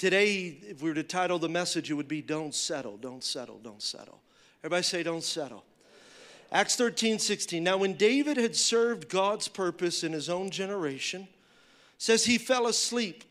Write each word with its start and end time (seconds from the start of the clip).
Today, 0.00 0.56
if 0.62 0.80
we 0.80 0.88
were 0.88 0.94
to 0.94 1.02
title 1.02 1.38
the 1.38 1.50
message, 1.50 1.90
it 1.90 1.94
would 1.94 2.08
be 2.08 2.22
Don't 2.22 2.54
Settle, 2.54 2.96
Don't 2.96 3.22
Settle, 3.22 3.58
Don't 3.62 3.82
Settle. 3.82 4.18
Everybody 4.64 4.82
say, 4.82 5.02
Don't 5.02 5.22
settle. 5.22 5.62
Acts 6.50 6.74
13, 6.76 7.18
16. 7.18 7.62
Now, 7.62 7.76
when 7.76 7.92
David 7.92 8.38
had 8.38 8.56
served 8.56 9.10
God's 9.10 9.46
purpose 9.46 10.02
in 10.02 10.14
his 10.14 10.30
own 10.30 10.48
generation, 10.48 11.28
says 11.98 12.24
he 12.24 12.38
fell 12.38 12.66
asleep. 12.66 13.24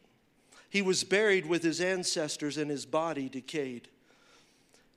He 0.70 0.84
was 0.84 1.04
buried 1.04 1.48
with 1.48 1.64
his 1.64 1.82
ancestors 1.82 2.56
and 2.56 2.70
his 2.70 2.86
body 2.86 3.30
decayed. 3.30 3.88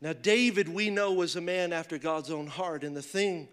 Now, 0.02 0.12
David, 0.12 0.68
we 0.68 0.90
know, 0.90 1.14
was 1.14 1.36
a 1.36 1.40
man 1.40 1.72
after 1.72 1.96
God's 1.96 2.30
own 2.30 2.48
heart. 2.48 2.84
And 2.84 2.94
the 2.94 3.00
thing 3.00 3.48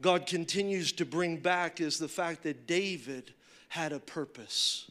God 0.00 0.24
continues 0.24 0.92
to 0.92 1.04
bring 1.04 1.36
back 1.36 1.78
is 1.78 1.98
the 1.98 2.08
fact 2.08 2.42
that 2.44 2.66
David 2.66 3.34
had 3.68 3.92
a 3.92 4.00
purpose. 4.00 4.90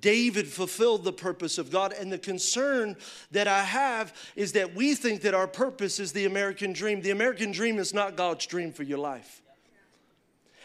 David 0.00 0.48
fulfilled 0.48 1.04
the 1.04 1.12
purpose 1.12 1.58
of 1.58 1.70
God. 1.70 1.92
And 1.92 2.12
the 2.12 2.18
concern 2.18 2.96
that 3.30 3.48
I 3.48 3.62
have 3.62 4.14
is 4.34 4.52
that 4.52 4.74
we 4.74 4.94
think 4.94 5.22
that 5.22 5.34
our 5.34 5.46
purpose 5.46 6.00
is 6.00 6.12
the 6.12 6.24
American 6.24 6.72
dream. 6.72 7.00
The 7.00 7.10
American 7.10 7.52
dream 7.52 7.78
is 7.78 7.94
not 7.94 8.16
God's 8.16 8.46
dream 8.46 8.72
for 8.72 8.82
your 8.82 8.98
life. 8.98 9.42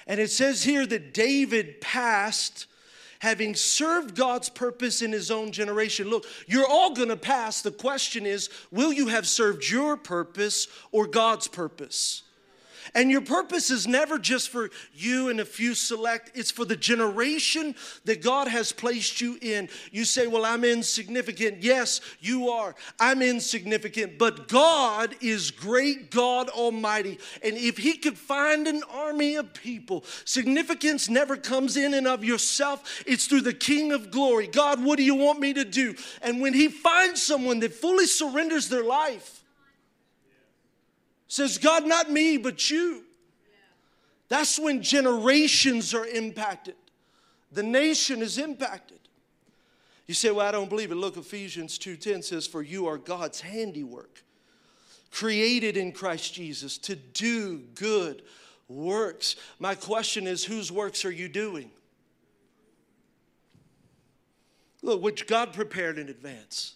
And 0.08 0.20
it 0.20 0.32
says 0.32 0.64
here 0.64 0.86
that 0.86 1.14
David 1.14 1.80
passed 1.82 2.68
having 3.20 3.54
served 3.54 4.16
God's 4.16 4.50
purpose 4.50 5.04
in 5.04 5.12
his 5.12 5.30
own 5.30 5.52
generation. 5.52 6.10
Look, 6.10 6.26
you're 6.48 6.68
all 6.68 6.96
gonna 6.96 7.16
pass. 7.16 7.62
The 7.62 7.70
question 7.70 8.26
is, 8.26 8.50
will 8.72 8.92
you 8.92 9.08
have 9.08 9.28
served 9.28 9.70
your 9.70 9.96
purpose 9.96 10.68
or 10.92 11.06
God's 11.06 11.48
purpose? 11.48 12.24
And 12.94 13.12
your 13.12 13.22
purpose 13.22 13.70
is 13.70 13.88
never 13.88 14.18
just 14.18 14.50
for 14.50 14.70
you 14.94 15.30
and 15.30 15.40
a 15.40 15.46
few 15.46 15.74
select, 15.74 16.32
it's 16.36 16.52
for 16.52 16.66
the 16.66 16.76
generation 16.76 17.76
that 18.06 18.22
God 18.22 18.48
has 18.48 18.72
placed 18.72 19.22
you 19.22 19.38
in. 19.42 19.70
You 19.92 20.06
say, 20.06 20.28
Well, 20.28 20.46
I'm 20.46 20.64
insignificant. 20.64 21.64
Yes, 21.64 22.02
you 22.20 22.50
are. 22.50 22.76
I'm 23.00 23.22
insignificant, 23.22 24.18
but 24.18 24.48
God 24.48 25.16
is 25.22 25.52
great, 25.52 26.12
God 26.12 26.50
Almighty. 26.50 27.20
And 27.44 27.56
if 27.58 27.78
He 27.78 27.98
could 27.98 28.18
find 28.18 28.68
an 28.68 28.84
army 28.92 29.36
of 29.36 29.54
people, 29.54 30.04
significance 30.26 31.10
never 31.10 31.38
comes 31.38 31.78
in 31.78 31.94
and 31.94 32.08
of 32.08 32.24
yourself, 32.24 33.04
it's 33.06 33.28
through 33.28 33.42
the 33.42 33.54
King 33.54 33.92
of 33.92 34.12
glory. 34.12 34.48
God, 34.48 34.84
what 34.84 34.98
do 34.98 35.04
you 35.04 35.16
want 35.16 35.40
me 35.40 35.54
to 35.54 35.66
do? 35.66 35.96
And 36.22 36.42
when 36.42 36.54
He 36.54 36.68
finds 36.68 37.22
someone 37.22 37.60
that 37.62 37.74
fully 37.74 38.06
surrenders 38.06 38.70
their 38.70 38.84
life, 38.84 39.41
says, 41.32 41.58
God, 41.58 41.86
not 41.86 42.12
me, 42.12 42.36
but 42.36 42.70
you. 42.70 43.04
That's 44.28 44.60
when 44.60 44.82
generations 44.82 45.94
are 45.94 46.06
impacted. 46.06 46.76
The 47.54 47.64
nation 47.64 48.22
is 48.22 48.38
impacted. 48.38 49.00
You 50.08 50.14
say, 50.14 50.30
Well, 50.32 50.46
I 50.46 50.52
don't 50.52 50.68
believe 50.70 50.92
it. 50.92 50.96
Look, 50.96 51.16
Ephesians 51.16 51.80
2:10 51.80 52.26
says, 52.26 52.48
For 52.48 52.62
you 52.62 52.88
are 52.88 52.98
God's 52.98 53.40
handiwork, 53.40 54.24
created 55.10 55.78
in 55.78 55.94
Christ 55.94 56.34
Jesus 56.34 56.78
to 56.80 56.98
do 56.98 57.60
good 57.76 58.24
works. 58.68 59.38
My 59.58 59.74
question 59.76 60.28
is, 60.28 60.44
whose 60.44 60.70
works 60.70 61.06
are 61.06 61.12
you 61.12 61.30
doing? 61.30 61.72
Look, 64.82 65.02
which 65.02 65.28
God 65.28 65.54
prepared 65.54 65.98
in 65.98 66.10
advance. 66.10 66.76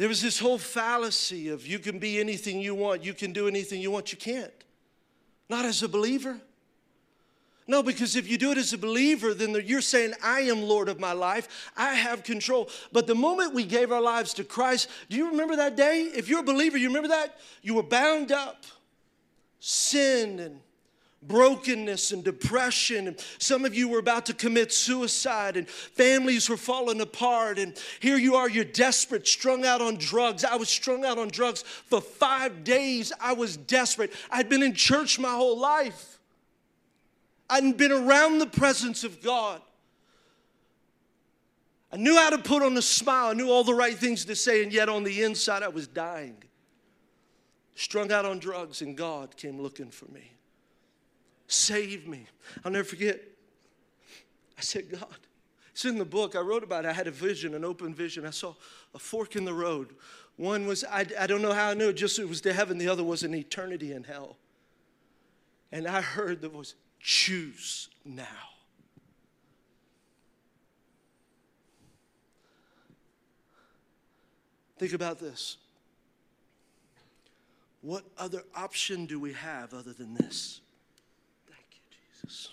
There 0.00 0.08
was 0.08 0.22
this 0.22 0.38
whole 0.38 0.56
fallacy 0.56 1.50
of 1.50 1.66
you 1.66 1.78
can 1.78 1.98
be 1.98 2.18
anything 2.18 2.58
you 2.58 2.74
want, 2.74 3.04
you 3.04 3.12
can 3.12 3.34
do 3.34 3.46
anything 3.46 3.82
you 3.82 3.90
want. 3.90 4.12
You 4.12 4.16
can't. 4.16 4.50
Not 5.50 5.66
as 5.66 5.82
a 5.82 5.88
believer. 5.90 6.40
No, 7.66 7.82
because 7.82 8.16
if 8.16 8.26
you 8.26 8.38
do 8.38 8.50
it 8.50 8.56
as 8.56 8.72
a 8.72 8.78
believer, 8.78 9.34
then 9.34 9.54
you're 9.66 9.82
saying, 9.82 10.14
I 10.24 10.40
am 10.40 10.62
Lord 10.62 10.88
of 10.88 10.98
my 10.98 11.12
life. 11.12 11.70
I 11.76 11.92
have 11.92 12.22
control. 12.22 12.70
But 12.92 13.06
the 13.06 13.14
moment 13.14 13.52
we 13.52 13.66
gave 13.66 13.92
our 13.92 14.00
lives 14.00 14.32
to 14.34 14.44
Christ, 14.44 14.88
do 15.10 15.18
you 15.18 15.32
remember 15.32 15.56
that 15.56 15.76
day? 15.76 16.04
If 16.04 16.30
you're 16.30 16.40
a 16.40 16.44
believer, 16.44 16.78
you 16.78 16.88
remember 16.88 17.08
that? 17.08 17.38
You 17.60 17.74
were 17.74 17.82
bound 17.82 18.32
up, 18.32 18.64
sin 19.58 20.40
and 20.40 20.60
brokenness 21.22 22.12
and 22.12 22.24
depression. 22.24 23.08
And 23.08 23.18
some 23.38 23.64
of 23.64 23.74
you 23.74 23.88
were 23.88 23.98
about 23.98 24.26
to 24.26 24.34
commit 24.34 24.72
suicide, 24.72 25.56
and 25.56 25.68
families 25.68 26.48
were 26.48 26.56
falling 26.56 27.00
apart. 27.00 27.58
And 27.58 27.78
here 28.00 28.16
you 28.16 28.36
are, 28.36 28.48
you're 28.48 28.64
desperate, 28.64 29.26
strung 29.26 29.64
out 29.64 29.80
on 29.80 29.96
drugs. 29.96 30.44
I 30.44 30.56
was 30.56 30.68
strung 30.68 31.04
out 31.04 31.18
on 31.18 31.28
drugs 31.28 31.62
for 31.62 32.00
five 32.00 32.64
days. 32.64 33.12
I 33.20 33.32
was 33.34 33.56
desperate. 33.56 34.12
I'd 34.30 34.48
been 34.48 34.62
in 34.62 34.74
church 34.74 35.18
my 35.18 35.32
whole 35.32 35.58
life, 35.58 36.18
I'd 37.48 37.76
been 37.76 37.92
around 37.92 38.38
the 38.38 38.46
presence 38.46 39.04
of 39.04 39.22
God. 39.22 39.60
I 41.92 41.96
knew 41.96 42.14
how 42.14 42.30
to 42.30 42.38
put 42.38 42.62
on 42.62 42.76
a 42.76 42.82
smile. 42.82 43.30
I 43.30 43.32
knew 43.32 43.50
all 43.50 43.64
the 43.64 43.74
right 43.74 43.96
things 43.96 44.24
to 44.26 44.36
say, 44.36 44.62
and 44.62 44.72
yet 44.72 44.88
on 44.88 45.02
the 45.02 45.22
inside, 45.22 45.64
I 45.64 45.68
was 45.68 45.88
dying. 45.88 46.36
Strung 47.74 48.12
out 48.12 48.24
on 48.24 48.38
drugs, 48.38 48.80
and 48.80 48.96
God 48.96 49.36
came 49.36 49.60
looking 49.60 49.90
for 49.90 50.06
me. 50.06 50.30
Save 51.50 52.06
me. 52.06 52.26
I'll 52.64 52.70
never 52.70 52.84
forget. 52.84 53.20
I 54.56 54.60
said, 54.60 54.88
God, 54.88 55.16
it's 55.72 55.84
in 55.84 55.98
the 55.98 56.04
book. 56.04 56.36
I 56.36 56.38
wrote 56.38 56.62
about 56.62 56.84
it. 56.84 56.88
I 56.88 56.92
had 56.92 57.08
a 57.08 57.10
vision, 57.10 57.54
an 57.54 57.64
open 57.64 57.92
vision. 57.92 58.24
I 58.24 58.30
saw 58.30 58.54
a 58.94 59.00
fork 59.00 59.34
in 59.34 59.44
the 59.44 59.52
road. 59.52 59.96
One 60.36 60.64
was, 60.64 60.84
I, 60.84 61.04
I 61.18 61.26
don't 61.26 61.42
know 61.42 61.52
how 61.52 61.70
I 61.70 61.74
knew, 61.74 61.92
just 61.92 62.20
it 62.20 62.28
was 62.28 62.40
to 62.42 62.52
heaven. 62.52 62.78
The 62.78 62.86
other 62.86 63.02
was 63.02 63.24
an 63.24 63.34
eternity 63.34 63.92
in 63.92 64.04
hell. 64.04 64.36
And 65.72 65.88
I 65.88 66.00
heard 66.02 66.40
the 66.40 66.48
voice, 66.48 66.74
choose 67.00 67.88
now. 68.04 68.24
Think 74.78 74.92
about 74.92 75.18
this. 75.18 75.56
What 77.80 78.04
other 78.16 78.44
option 78.54 79.06
do 79.06 79.18
we 79.18 79.32
have 79.32 79.74
other 79.74 79.92
than 79.92 80.14
this? 80.14 80.60
Jesus. 82.30 82.48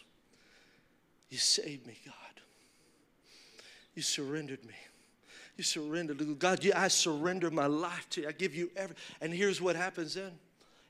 You 1.29 1.37
saved 1.37 1.85
me, 1.85 1.97
God. 2.05 2.15
You 3.95 4.01
surrendered 4.01 4.63
me. 4.65 4.73
You 5.57 5.63
surrendered. 5.63 6.39
God, 6.39 6.65
I 6.75 6.87
surrender 6.87 7.49
my 7.51 7.65
life 7.65 8.07
to 8.11 8.21
you. 8.21 8.27
I 8.27 8.31
give 8.31 8.55
you 8.55 8.71
every. 8.75 8.95
And 9.21 9.33
here's 9.33 9.61
what 9.61 9.75
happens 9.75 10.13
then. 10.13 10.31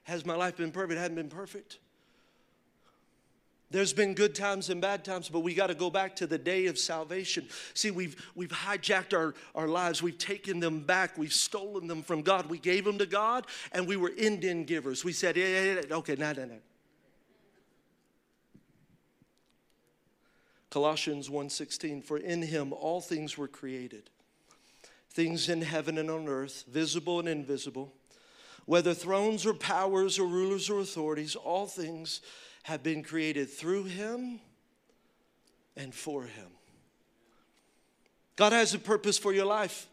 Has 0.03 0.25
my 0.25 0.35
life 0.35 0.57
been 0.57 0.71
perfect? 0.71 0.93
It 0.93 0.97
hasn't 0.97 1.15
been 1.15 1.29
perfect. 1.29 1.79
There's 3.69 3.91
been 3.91 4.13
good 4.13 4.33
times 4.33 4.69
and 4.69 4.79
bad 4.79 5.03
times, 5.03 5.27
but 5.27 5.41
we 5.41 5.53
got 5.53 5.67
to 5.67 5.75
go 5.75 5.89
back 5.89 6.15
to 6.17 6.27
the 6.27 6.37
day 6.37 6.67
of 6.67 6.77
salvation. 6.77 7.47
See, 7.73 7.91
we've, 7.91 8.15
we've 8.33 8.49
hijacked 8.49 9.17
our, 9.17 9.33
our 9.55 9.67
lives. 9.67 10.01
We've 10.01 10.17
taken 10.17 10.61
them 10.61 10.79
back. 10.79 11.17
We've 11.17 11.33
stolen 11.33 11.87
them 11.87 12.03
from 12.03 12.21
God. 12.21 12.49
We 12.49 12.59
gave 12.59 12.85
them 12.85 12.97
to 12.99 13.05
God, 13.05 13.47
and 13.73 13.85
we 13.85 13.97
were 13.97 14.11
Indian 14.17 14.63
givers. 14.63 15.03
We 15.03 15.11
said, 15.11 15.35
yeah, 15.35 15.47
yeah, 15.47 15.81
yeah. 15.89 15.95
okay, 15.97 16.15
no, 16.15 16.31
no, 16.31 16.45
no. 16.45 16.57
Colossians 20.77 21.27
1:16 21.27 22.03
for 22.03 22.19
in 22.19 22.43
him 22.43 22.71
all 22.71 23.01
things 23.01 23.35
were 23.35 23.47
created 23.47 24.11
things 25.09 25.49
in 25.49 25.63
heaven 25.63 25.97
and 25.97 26.11
on 26.11 26.27
earth 26.27 26.65
visible 26.67 27.17
and 27.17 27.27
invisible. 27.27 27.91
Whether 28.67 28.93
thrones 28.93 29.43
or 29.43 29.55
powers 29.55 30.19
or 30.19 30.27
rulers 30.27 30.69
or 30.69 30.79
authorities 30.79 31.35
all 31.35 31.65
things 31.65 32.21
have 32.61 32.83
been 32.83 33.01
created 33.01 33.49
through 33.49 33.85
him 33.85 34.39
and 35.75 35.95
for 35.95 36.25
him. 36.25 36.51
God 38.35 38.53
has 38.53 38.75
a 38.75 38.79
purpose 38.79 39.17
for 39.17 39.33
your 39.33 39.45
life 39.45 39.87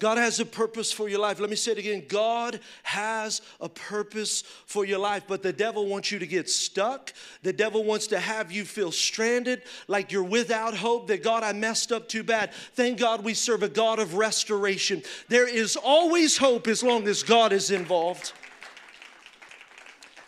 God 0.00 0.18
has 0.18 0.40
a 0.40 0.44
purpose 0.44 0.90
for 0.90 1.08
your 1.08 1.20
life. 1.20 1.38
Let 1.38 1.50
me 1.50 1.56
say 1.56 1.72
it 1.72 1.78
again. 1.78 2.04
God 2.08 2.58
has 2.82 3.40
a 3.60 3.68
purpose 3.68 4.42
for 4.66 4.84
your 4.84 4.98
life, 4.98 5.22
but 5.28 5.42
the 5.42 5.52
devil 5.52 5.86
wants 5.86 6.10
you 6.10 6.18
to 6.18 6.26
get 6.26 6.50
stuck. 6.50 7.12
The 7.42 7.52
devil 7.52 7.84
wants 7.84 8.08
to 8.08 8.18
have 8.18 8.50
you 8.50 8.64
feel 8.64 8.90
stranded, 8.90 9.62
like 9.86 10.10
you're 10.10 10.24
without 10.24 10.74
hope, 10.74 11.06
that 11.06 11.22
God, 11.22 11.44
I 11.44 11.52
messed 11.52 11.92
up 11.92 12.08
too 12.08 12.24
bad. 12.24 12.52
Thank 12.74 12.98
God 12.98 13.22
we 13.22 13.34
serve 13.34 13.62
a 13.62 13.68
God 13.68 14.00
of 14.00 14.14
restoration. 14.14 15.02
There 15.28 15.48
is 15.48 15.76
always 15.76 16.38
hope 16.38 16.66
as 16.66 16.82
long 16.82 17.06
as 17.06 17.22
God 17.22 17.52
is 17.52 17.70
involved. 17.70 18.32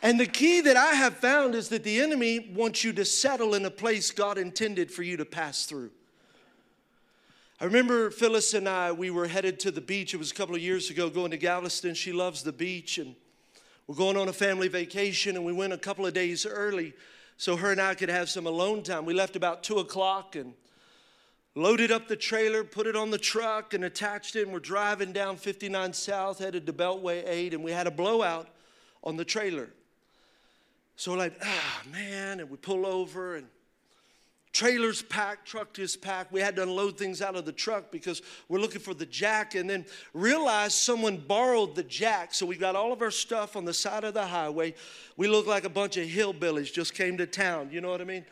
And 0.00 0.20
the 0.20 0.26
key 0.26 0.60
that 0.60 0.76
I 0.76 0.94
have 0.94 1.16
found 1.16 1.56
is 1.56 1.70
that 1.70 1.82
the 1.82 2.00
enemy 2.00 2.52
wants 2.54 2.84
you 2.84 2.92
to 2.92 3.04
settle 3.04 3.54
in 3.54 3.64
a 3.64 3.70
place 3.70 4.12
God 4.12 4.38
intended 4.38 4.92
for 4.92 5.02
you 5.02 5.16
to 5.16 5.24
pass 5.24 5.66
through. 5.66 5.90
I 7.58 7.64
remember 7.64 8.10
Phyllis 8.10 8.52
and 8.52 8.68
I, 8.68 8.92
we 8.92 9.08
were 9.08 9.26
headed 9.26 9.58
to 9.60 9.70
the 9.70 9.80
beach. 9.80 10.12
It 10.12 10.18
was 10.18 10.30
a 10.30 10.34
couple 10.34 10.54
of 10.54 10.60
years 10.60 10.90
ago 10.90 11.08
going 11.08 11.30
to 11.30 11.38
Galveston. 11.38 11.94
She 11.94 12.12
loves 12.12 12.42
the 12.42 12.52
beach, 12.52 12.98
and 12.98 13.16
we're 13.86 13.94
going 13.94 14.18
on 14.18 14.28
a 14.28 14.32
family 14.34 14.68
vacation, 14.68 15.36
and 15.36 15.44
we 15.44 15.54
went 15.54 15.72
a 15.72 15.78
couple 15.78 16.04
of 16.04 16.12
days 16.12 16.44
early 16.44 16.92
so 17.38 17.56
her 17.56 17.72
and 17.72 17.80
I 17.80 17.94
could 17.94 18.10
have 18.10 18.28
some 18.28 18.46
alone 18.46 18.82
time. 18.82 19.06
We 19.06 19.14
left 19.14 19.36
about 19.36 19.62
2 19.62 19.78
o'clock 19.78 20.36
and 20.36 20.52
loaded 21.54 21.90
up 21.90 22.08
the 22.08 22.16
trailer, 22.16 22.62
put 22.62 22.86
it 22.86 22.94
on 22.94 23.10
the 23.10 23.16
truck, 23.16 23.72
and 23.72 23.84
attached 23.84 24.36
it. 24.36 24.42
And 24.42 24.52
we're 24.52 24.58
driving 24.58 25.12
down 25.12 25.38
59 25.38 25.94
South, 25.94 26.38
headed 26.38 26.66
to 26.66 26.74
Beltway 26.74 27.26
8, 27.26 27.54
and 27.54 27.64
we 27.64 27.72
had 27.72 27.86
a 27.86 27.90
blowout 27.90 28.48
on 29.02 29.16
the 29.16 29.24
trailer. 29.24 29.70
So 30.96 31.12
we're 31.12 31.18
like, 31.18 31.38
ah, 31.42 31.82
man, 31.90 32.40
and 32.40 32.50
we 32.50 32.58
pull 32.58 32.84
over, 32.84 33.36
and 33.36 33.46
Trailers 34.56 35.02
packed, 35.02 35.46
truck 35.46 35.78
is 35.78 35.96
packed. 35.96 36.32
We 36.32 36.40
had 36.40 36.56
to 36.56 36.62
unload 36.62 36.96
things 36.96 37.20
out 37.20 37.36
of 37.36 37.44
the 37.44 37.52
truck 37.52 37.90
because 37.90 38.22
we're 38.48 38.58
looking 38.58 38.80
for 38.80 38.94
the 38.94 39.04
jack 39.04 39.54
and 39.54 39.68
then 39.68 39.84
realized 40.14 40.72
someone 40.72 41.18
borrowed 41.18 41.74
the 41.74 41.82
jack. 41.82 42.32
So 42.32 42.46
we 42.46 42.56
got 42.56 42.74
all 42.74 42.90
of 42.90 43.02
our 43.02 43.10
stuff 43.10 43.54
on 43.54 43.66
the 43.66 43.74
side 43.74 44.02
of 44.02 44.14
the 44.14 44.24
highway. 44.24 44.72
We 45.18 45.28
look 45.28 45.46
like 45.46 45.64
a 45.64 45.68
bunch 45.68 45.98
of 45.98 46.08
hillbillies 46.08 46.72
just 46.72 46.94
came 46.94 47.18
to 47.18 47.26
town. 47.26 47.68
You 47.70 47.82
know 47.82 47.90
what 47.90 48.00
I 48.00 48.04
mean? 48.04 48.24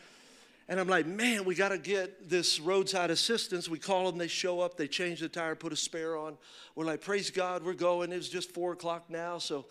And 0.66 0.80
I'm 0.80 0.88
like, 0.88 1.04
man, 1.04 1.44
we 1.44 1.54
got 1.54 1.68
to 1.68 1.78
get 1.78 2.30
this 2.30 2.58
roadside 2.58 3.10
assistance. 3.10 3.68
We 3.68 3.78
call 3.78 4.10
them, 4.10 4.16
they 4.16 4.26
show 4.26 4.60
up, 4.60 4.78
they 4.78 4.88
change 4.88 5.20
the 5.20 5.28
tire, 5.28 5.54
put 5.54 5.74
a 5.74 5.76
spare 5.76 6.16
on. 6.16 6.38
We're 6.74 6.86
like, 6.86 7.02
praise 7.02 7.30
God, 7.30 7.62
we're 7.62 7.74
going. 7.74 8.12
It's 8.12 8.30
just 8.30 8.50
four 8.52 8.72
o'clock 8.72 9.10
now, 9.10 9.36
so 9.36 9.66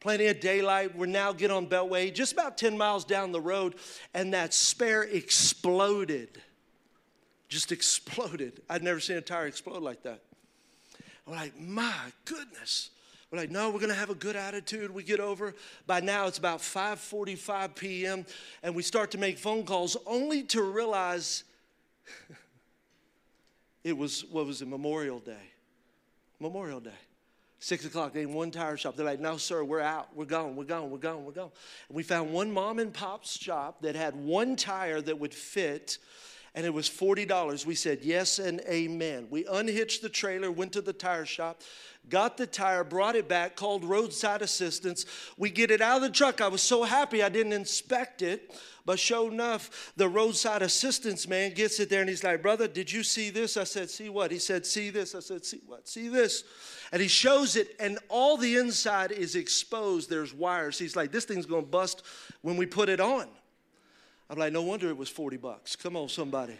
plenty 0.00 0.26
of 0.26 0.40
daylight. 0.40 0.96
We're 0.96 1.06
now 1.06 1.32
get 1.32 1.50
on 1.50 1.66
Beltway, 1.66 2.12
just 2.12 2.32
about 2.32 2.58
10 2.58 2.76
miles 2.76 3.04
down 3.04 3.32
the 3.32 3.40
road, 3.40 3.74
and 4.14 4.34
that 4.34 4.54
spare 4.54 5.02
exploded. 5.02 6.40
Just 7.48 7.72
exploded. 7.72 8.62
I'd 8.68 8.82
never 8.82 9.00
seen 9.00 9.16
a 9.16 9.20
tire 9.20 9.46
explode 9.46 9.82
like 9.82 10.02
that. 10.02 10.20
I'm 11.26 11.34
like, 11.34 11.58
my 11.58 11.94
goodness. 12.24 12.90
We're 13.30 13.38
like, 13.38 13.50
no, 13.50 13.70
we're 13.70 13.80
gonna 13.80 13.94
have 13.94 14.10
a 14.10 14.14
good 14.14 14.36
attitude. 14.36 14.90
We 14.92 15.02
get 15.02 15.18
over. 15.18 15.54
By 15.86 16.00
now 16.00 16.26
it's 16.26 16.38
about 16.38 16.60
5:45 16.60 17.74
p.m. 17.74 18.26
and 18.62 18.74
we 18.74 18.82
start 18.82 19.10
to 19.12 19.18
make 19.18 19.38
phone 19.38 19.64
calls 19.64 19.96
only 20.06 20.44
to 20.44 20.62
realize 20.62 21.42
it 23.84 23.96
was 23.96 24.24
what 24.26 24.46
was 24.46 24.62
it, 24.62 24.68
Memorial 24.68 25.18
Day. 25.18 25.52
Memorial 26.38 26.80
Day. 26.80 26.90
Six 27.66 27.84
o'clock, 27.84 28.12
they 28.12 28.22
in 28.22 28.32
one 28.32 28.52
tire 28.52 28.76
shop. 28.76 28.94
They're 28.94 29.04
like, 29.04 29.18
no, 29.18 29.38
sir, 29.38 29.64
we're 29.64 29.80
out. 29.80 30.14
We're 30.14 30.24
gone, 30.24 30.54
we're 30.54 30.62
gone, 30.62 30.88
we're 30.88 30.98
gone, 30.98 31.24
we're 31.24 31.32
gone. 31.32 31.50
And 31.88 31.96
we 31.96 32.04
found 32.04 32.32
one 32.32 32.52
mom 32.52 32.78
and 32.78 32.94
pop 32.94 33.24
shop 33.24 33.82
that 33.82 33.96
had 33.96 34.14
one 34.14 34.54
tire 34.54 35.00
that 35.00 35.18
would 35.18 35.34
fit 35.34 35.98
and 36.54 36.64
it 36.64 36.72
was 36.72 36.88
$40. 36.88 37.66
We 37.66 37.74
said 37.74 37.98
yes 38.02 38.38
and 38.38 38.60
amen. 38.68 39.26
We 39.30 39.46
unhitched 39.46 40.00
the 40.00 40.08
trailer, 40.08 40.50
went 40.50 40.72
to 40.74 40.80
the 40.80 40.92
tire 40.92 41.26
shop, 41.26 41.60
got 42.08 42.36
the 42.36 42.46
tire, 42.46 42.84
brought 42.84 43.16
it 43.16 43.28
back, 43.28 43.56
called 43.56 43.84
roadside 43.84 44.42
assistance. 44.42 45.06
We 45.36 45.50
get 45.50 45.70
it 45.70 45.80
out 45.80 45.96
of 45.96 46.02
the 46.02 46.10
truck. 46.10 46.40
I 46.40 46.48
was 46.48 46.62
so 46.62 46.84
happy 46.84 47.22
I 47.22 47.28
didn't 47.28 47.52
inspect 47.52 48.22
it. 48.22 48.54
But 48.84 49.00
sure 49.00 49.32
enough, 49.32 49.92
the 49.96 50.08
roadside 50.08 50.62
assistance 50.62 51.26
man 51.26 51.54
gets 51.54 51.80
it 51.80 51.90
there 51.90 52.00
and 52.00 52.08
he's 52.08 52.22
like, 52.22 52.40
Brother, 52.40 52.68
did 52.68 52.92
you 52.92 53.02
see 53.02 53.30
this? 53.30 53.56
I 53.56 53.64
said, 53.64 53.90
See 53.90 54.08
what? 54.08 54.30
He 54.30 54.38
said, 54.38 54.64
See 54.64 54.90
this. 54.90 55.14
I 55.14 55.20
said, 55.20 55.44
See 55.44 55.60
what? 55.66 55.88
See 55.88 56.08
this. 56.08 56.44
And 56.92 57.02
he 57.02 57.08
shows 57.08 57.56
it, 57.56 57.74
and 57.80 57.98
all 58.08 58.36
the 58.36 58.56
inside 58.56 59.10
is 59.10 59.34
exposed. 59.34 60.08
There's 60.08 60.32
wires. 60.32 60.78
He's 60.78 60.94
like, 60.94 61.10
This 61.10 61.24
thing's 61.24 61.46
gonna 61.46 61.62
bust 61.62 62.04
when 62.42 62.56
we 62.56 62.66
put 62.66 62.88
it 62.88 63.00
on. 63.00 63.26
I'm 64.28 64.38
like, 64.38 64.52
no 64.52 64.62
wonder 64.62 64.88
it 64.88 64.96
was 64.96 65.08
40 65.08 65.36
bucks. 65.36 65.76
Come 65.76 65.96
on, 65.96 66.08
somebody. 66.08 66.56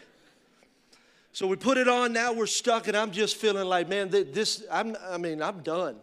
So 1.37 1.47
we 1.47 1.57
put 1.57 1.77
it 1.77 1.87
on, 1.87 2.15
now 2.15 2.33
we're 2.33 2.47
stuck, 2.47 2.89
and 2.89 2.97
I'm 2.97 3.11
just 3.11 3.37
feeling 3.37 3.67
like, 3.67 3.91
man, 3.91 4.09
this, 4.09 4.65
I'm, 4.73 4.97
I 5.07 5.19
mean, 5.19 5.43
I'm 5.43 5.61
done. 5.61 5.97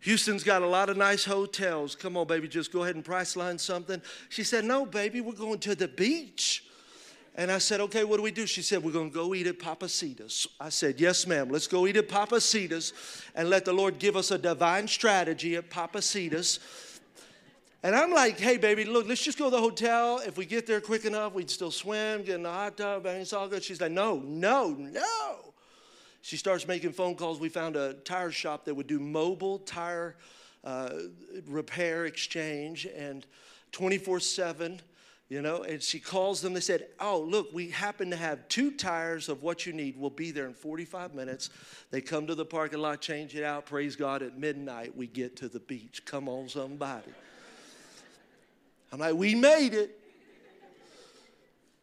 Houston's 0.00 0.42
got 0.42 0.62
a 0.62 0.66
lot 0.66 0.90
of 0.90 0.96
nice 0.96 1.24
hotels. 1.24 1.94
Come 1.94 2.16
on, 2.16 2.26
baby, 2.26 2.48
just 2.48 2.72
go 2.72 2.82
ahead 2.82 2.96
and 2.96 3.04
Priceline 3.04 3.60
something. 3.60 4.02
She 4.30 4.42
said, 4.42 4.64
no, 4.64 4.84
baby, 4.84 5.20
we're 5.20 5.34
going 5.34 5.60
to 5.60 5.76
the 5.76 5.86
beach. 5.86 6.64
And 7.36 7.52
I 7.52 7.58
said, 7.58 7.80
okay, 7.82 8.02
what 8.02 8.16
do 8.16 8.24
we 8.24 8.32
do? 8.32 8.48
She 8.48 8.62
said, 8.62 8.82
we're 8.82 8.90
going 8.90 9.10
to 9.10 9.14
go 9.14 9.32
eat 9.32 9.46
at 9.46 9.60
Pappasito's. 9.60 10.48
I 10.58 10.70
said, 10.70 11.00
yes, 11.00 11.24
ma'am. 11.24 11.50
Let's 11.50 11.68
go 11.68 11.86
eat 11.86 11.96
at 11.96 12.08
Pappasito's 12.08 12.94
and 13.36 13.48
let 13.48 13.64
the 13.64 13.72
Lord 13.72 14.00
give 14.00 14.16
us 14.16 14.32
a 14.32 14.38
divine 14.38 14.88
strategy 14.88 15.54
at 15.54 15.70
Pappasito's 15.70 16.58
and 17.82 17.94
I'm 17.94 18.12
like, 18.12 18.38
hey, 18.38 18.56
baby, 18.56 18.84
look, 18.84 19.06
let's 19.06 19.22
just 19.22 19.38
go 19.38 19.44
to 19.46 19.50
the 19.50 19.60
hotel. 19.60 20.20
If 20.24 20.36
we 20.36 20.46
get 20.46 20.66
there 20.66 20.80
quick 20.80 21.04
enough, 21.04 21.34
we'd 21.34 21.50
still 21.50 21.70
swim, 21.70 22.22
get 22.22 22.36
in 22.36 22.42
the 22.42 22.50
hot 22.50 22.76
tub, 22.76 23.06
and 23.06 23.20
it's 23.20 23.32
all 23.32 23.48
good. 23.48 23.62
She's 23.62 23.80
like, 23.80 23.92
no, 23.92 24.16
no, 24.18 24.70
no. 24.70 25.54
She 26.22 26.36
starts 26.36 26.66
making 26.66 26.92
phone 26.92 27.14
calls. 27.14 27.38
We 27.38 27.48
found 27.48 27.76
a 27.76 27.94
tire 27.94 28.32
shop 28.32 28.64
that 28.64 28.74
would 28.74 28.88
do 28.88 28.98
mobile 28.98 29.60
tire 29.60 30.16
uh, 30.64 30.90
repair 31.46 32.06
exchange 32.06 32.86
and 32.86 33.24
24 33.72 34.18
7 34.18 34.80
you 35.28 35.40
know 35.40 35.62
and 35.62 35.82
she 35.82 36.00
calls 36.00 36.40
them 36.40 36.52
they 36.52 36.60
said 36.60 36.88
oh 37.00 37.20
look 37.20 37.48
we 37.52 37.68
happen 37.68 38.10
to 38.10 38.16
have 38.16 38.46
two 38.48 38.70
tires 38.72 39.28
of 39.28 39.42
what 39.42 39.66
you 39.66 39.72
need 39.72 39.94
we'll 39.96 40.10
be 40.10 40.30
there 40.30 40.46
in 40.46 40.54
45 40.54 41.14
minutes 41.14 41.50
they 41.90 42.00
come 42.00 42.26
to 42.26 42.34
the 42.34 42.44
parking 42.44 42.80
lot 42.80 43.00
change 43.00 43.36
it 43.36 43.44
out 43.44 43.66
praise 43.66 43.94
god 43.94 44.22
at 44.22 44.38
midnight 44.38 44.96
we 44.96 45.06
get 45.06 45.36
to 45.36 45.48
the 45.48 45.60
beach 45.60 46.02
come 46.04 46.28
on 46.28 46.48
somebody 46.48 47.12
I'm 48.92 48.98
like, 48.98 49.14
we 49.14 49.34
made 49.34 49.74
it. 49.74 49.98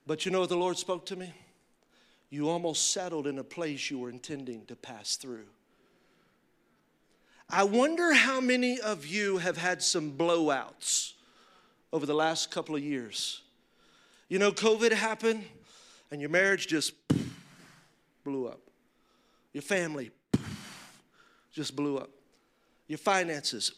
But 0.07 0.25
you 0.25 0.31
know 0.31 0.41
what 0.41 0.49
the 0.49 0.57
Lord 0.57 0.77
spoke 0.77 1.05
to 1.07 1.15
me? 1.15 1.33
You 2.29 2.49
almost 2.49 2.91
settled 2.91 3.27
in 3.27 3.39
a 3.39 3.43
place 3.43 3.89
you 3.89 3.99
were 3.99 4.09
intending 4.09 4.65
to 4.65 4.75
pass 4.75 5.15
through. 5.15 5.45
I 7.49 7.63
wonder 7.63 8.13
how 8.13 8.41
many 8.41 8.79
of 8.79 9.05
you 9.05 9.37
have 9.37 9.57
had 9.57 9.81
some 9.81 10.13
blowouts 10.13 11.13
over 11.93 12.05
the 12.05 12.13
last 12.13 12.49
couple 12.49 12.75
of 12.75 12.83
years. 12.83 13.41
You 14.29 14.39
know, 14.39 14.51
COVID 14.51 14.91
happened 14.91 15.43
and 16.11 16.19
your 16.19 16.29
marriage 16.29 16.67
just 16.67 16.93
blew 18.23 18.47
up. 18.47 18.59
Your 19.53 19.61
family 19.61 20.11
just 21.53 21.75
blew 21.75 21.97
up. 21.97 22.09
Your 22.87 22.97
finances 22.97 23.71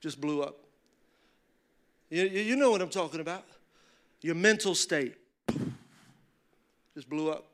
just 0.00 0.20
blew 0.20 0.42
up. 0.42 0.67
You, 2.10 2.24
you 2.24 2.56
know 2.56 2.70
what 2.70 2.80
I'm 2.80 2.88
talking 2.88 3.20
about. 3.20 3.44
Your 4.20 4.34
mental 4.34 4.74
state 4.74 5.14
just 6.94 7.08
blew 7.08 7.30
up. 7.30 7.44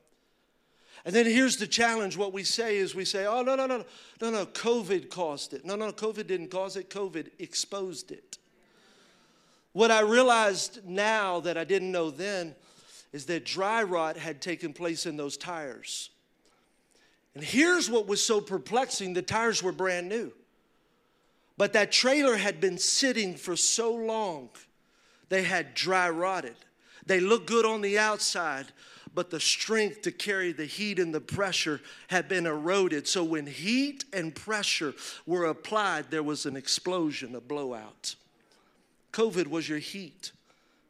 And 1.05 1.15
then 1.15 1.27
here's 1.27 1.56
the 1.59 1.67
challenge. 1.67 2.17
What 2.17 2.33
we 2.33 2.45
say 2.45 2.79
is 2.79 2.95
we 2.95 3.05
say, 3.05 3.27
oh, 3.27 3.43
no, 3.43 3.56
no, 3.56 3.67
no, 3.67 3.79
no, 3.79 3.85
no, 4.23 4.31
no, 4.31 4.47
COVID 4.47 5.11
caused 5.11 5.53
it. 5.53 5.65
No, 5.65 5.77
no, 5.77 5.93
COVID 5.93 6.27
didn't 6.27 6.51
cause 6.51 6.77
it, 6.77 6.89
COVID 6.89 7.31
exposed 7.39 8.11
it. 8.11 8.39
What 9.73 9.91
I 9.91 10.01
realized 10.01 10.87
now 10.87 11.41
that 11.41 11.59
I 11.59 11.65
didn't 11.65 11.93
know 11.93 12.11
then 12.11 12.55
is 13.12 13.27
that 13.27 13.45
dry 13.45 13.83
rot 13.83 14.17
had 14.17 14.41
taken 14.41 14.73
place 14.73 15.05
in 15.05 15.17
those 15.17 15.37
tires. 15.37 16.11
And 17.35 17.45
here's 17.45 17.91
what 17.91 18.07
was 18.07 18.25
so 18.25 18.41
perplexing 18.41 19.12
the 19.12 19.23
tires 19.23 19.62
were 19.62 19.73
brand 19.73 20.09
new. 20.09 20.33
But 21.56 21.73
that 21.75 21.93
trailer 21.93 22.37
had 22.37 22.61
been 22.61 22.79
sitting 22.79 23.37
for 23.37 23.56
so 23.56 23.95
long, 23.95 24.50
they 25.28 25.43
had 25.43 25.75
dry 25.75 26.11
rotted. 26.11 26.57
They 27.07 27.21
looked 27.21 27.47
good 27.47 27.64
on 27.64 27.81
the 27.81 27.99
outside, 27.99 28.67
but 29.14 29.31
the 29.31 29.38
strength 29.38 30.02
to 30.02 30.11
carry 30.11 30.52
the 30.52 30.64
heat 30.64 30.99
and 30.99 31.14
the 31.14 31.21
pressure 31.21 31.81
had 32.09 32.28
been 32.28 32.47
eroded. 32.47 33.07
So 33.07 33.23
when 33.23 33.47
heat 33.47 34.05
and 34.12 34.35
pressure 34.35 34.95
were 35.26 35.45
applied, 35.45 36.11
there 36.11 36.23
was 36.23 36.47
an 36.47 36.57
explosion, 36.57 37.35
a 37.35 37.40
blowout. 37.40 38.17
COVID 39.12 39.47
was 39.47 39.69
your 39.69 39.78
heat, 39.78 40.33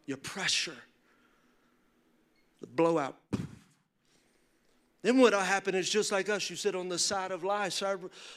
your 0.07 0.17
pressure, 0.17 0.77
the 2.61 2.67
blowout. 2.67 3.17
Then 5.05 5.19
what'll 5.19 5.41
happen 5.41 5.75
is 5.75 5.91
just 5.91 6.11
like 6.11 6.31
us, 6.31 6.49
you 6.49 6.57
sit 6.57 6.75
on 6.75 6.89
the 6.89 6.99
side 6.99 7.31
of 7.31 7.45
life, 7.45 7.83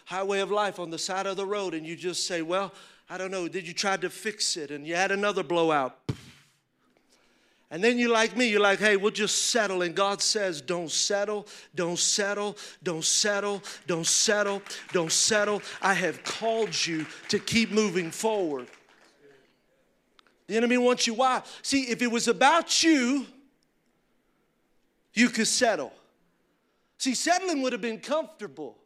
highway 0.04 0.42
of 0.42 0.52
life, 0.52 0.80
on 0.80 0.90
the 0.90 0.98
side 1.00 1.26
of 1.26 1.38
the 1.38 1.46
road, 1.46 1.74
and 1.74 1.88
you 1.88 1.96
just 1.96 2.28
say, 2.28 2.42
Well, 2.42 2.74
I 3.10 3.18
don't 3.18 3.32
know, 3.32 3.48
did 3.48 3.66
you 3.66 3.74
try 3.74 3.96
to 3.96 4.10
fix 4.10 4.58
it? 4.58 4.70
And 4.70 4.86
you 4.86 4.94
had 4.94 5.14
another 5.14 5.44
blowout. 5.44 5.98
And 7.72 7.82
then 7.82 7.98
you 7.98 8.10
like 8.10 8.36
me, 8.36 8.50
you're 8.50 8.60
like, 8.60 8.80
hey, 8.80 8.96
we'll 8.96 9.12
just 9.12 9.50
settle. 9.50 9.82
And 9.82 9.94
God 9.94 10.22
says, 10.22 10.62
don't 10.62 10.90
settle, 10.90 11.48
don't 11.76 12.00
settle, 12.00 12.58
don't 12.82 13.04
settle, 13.04 13.62
don't 13.88 14.06
settle, 14.08 14.62
don't 14.94 15.12
settle. 15.12 15.62
I 15.82 15.94
have 15.94 16.24
called 16.24 16.86
you 16.86 17.06
to 17.28 17.40
keep 17.40 17.72
moving 17.72 18.10
forward. 18.10 18.68
The 20.48 20.56
enemy 20.56 20.78
wants 20.78 21.08
you. 21.08 21.14
Why? 21.14 21.42
See, 21.62 21.84
if 21.84 22.02
it 22.02 22.08
was 22.10 22.30
about 22.30 22.84
you, 22.84 23.26
you 25.14 25.28
could 25.28 25.48
settle. 25.48 25.92
See, 26.98 27.14
settling 27.14 27.62
would 27.62 27.74
have 27.74 27.82
been 27.82 28.00
comfortable. 28.00 28.78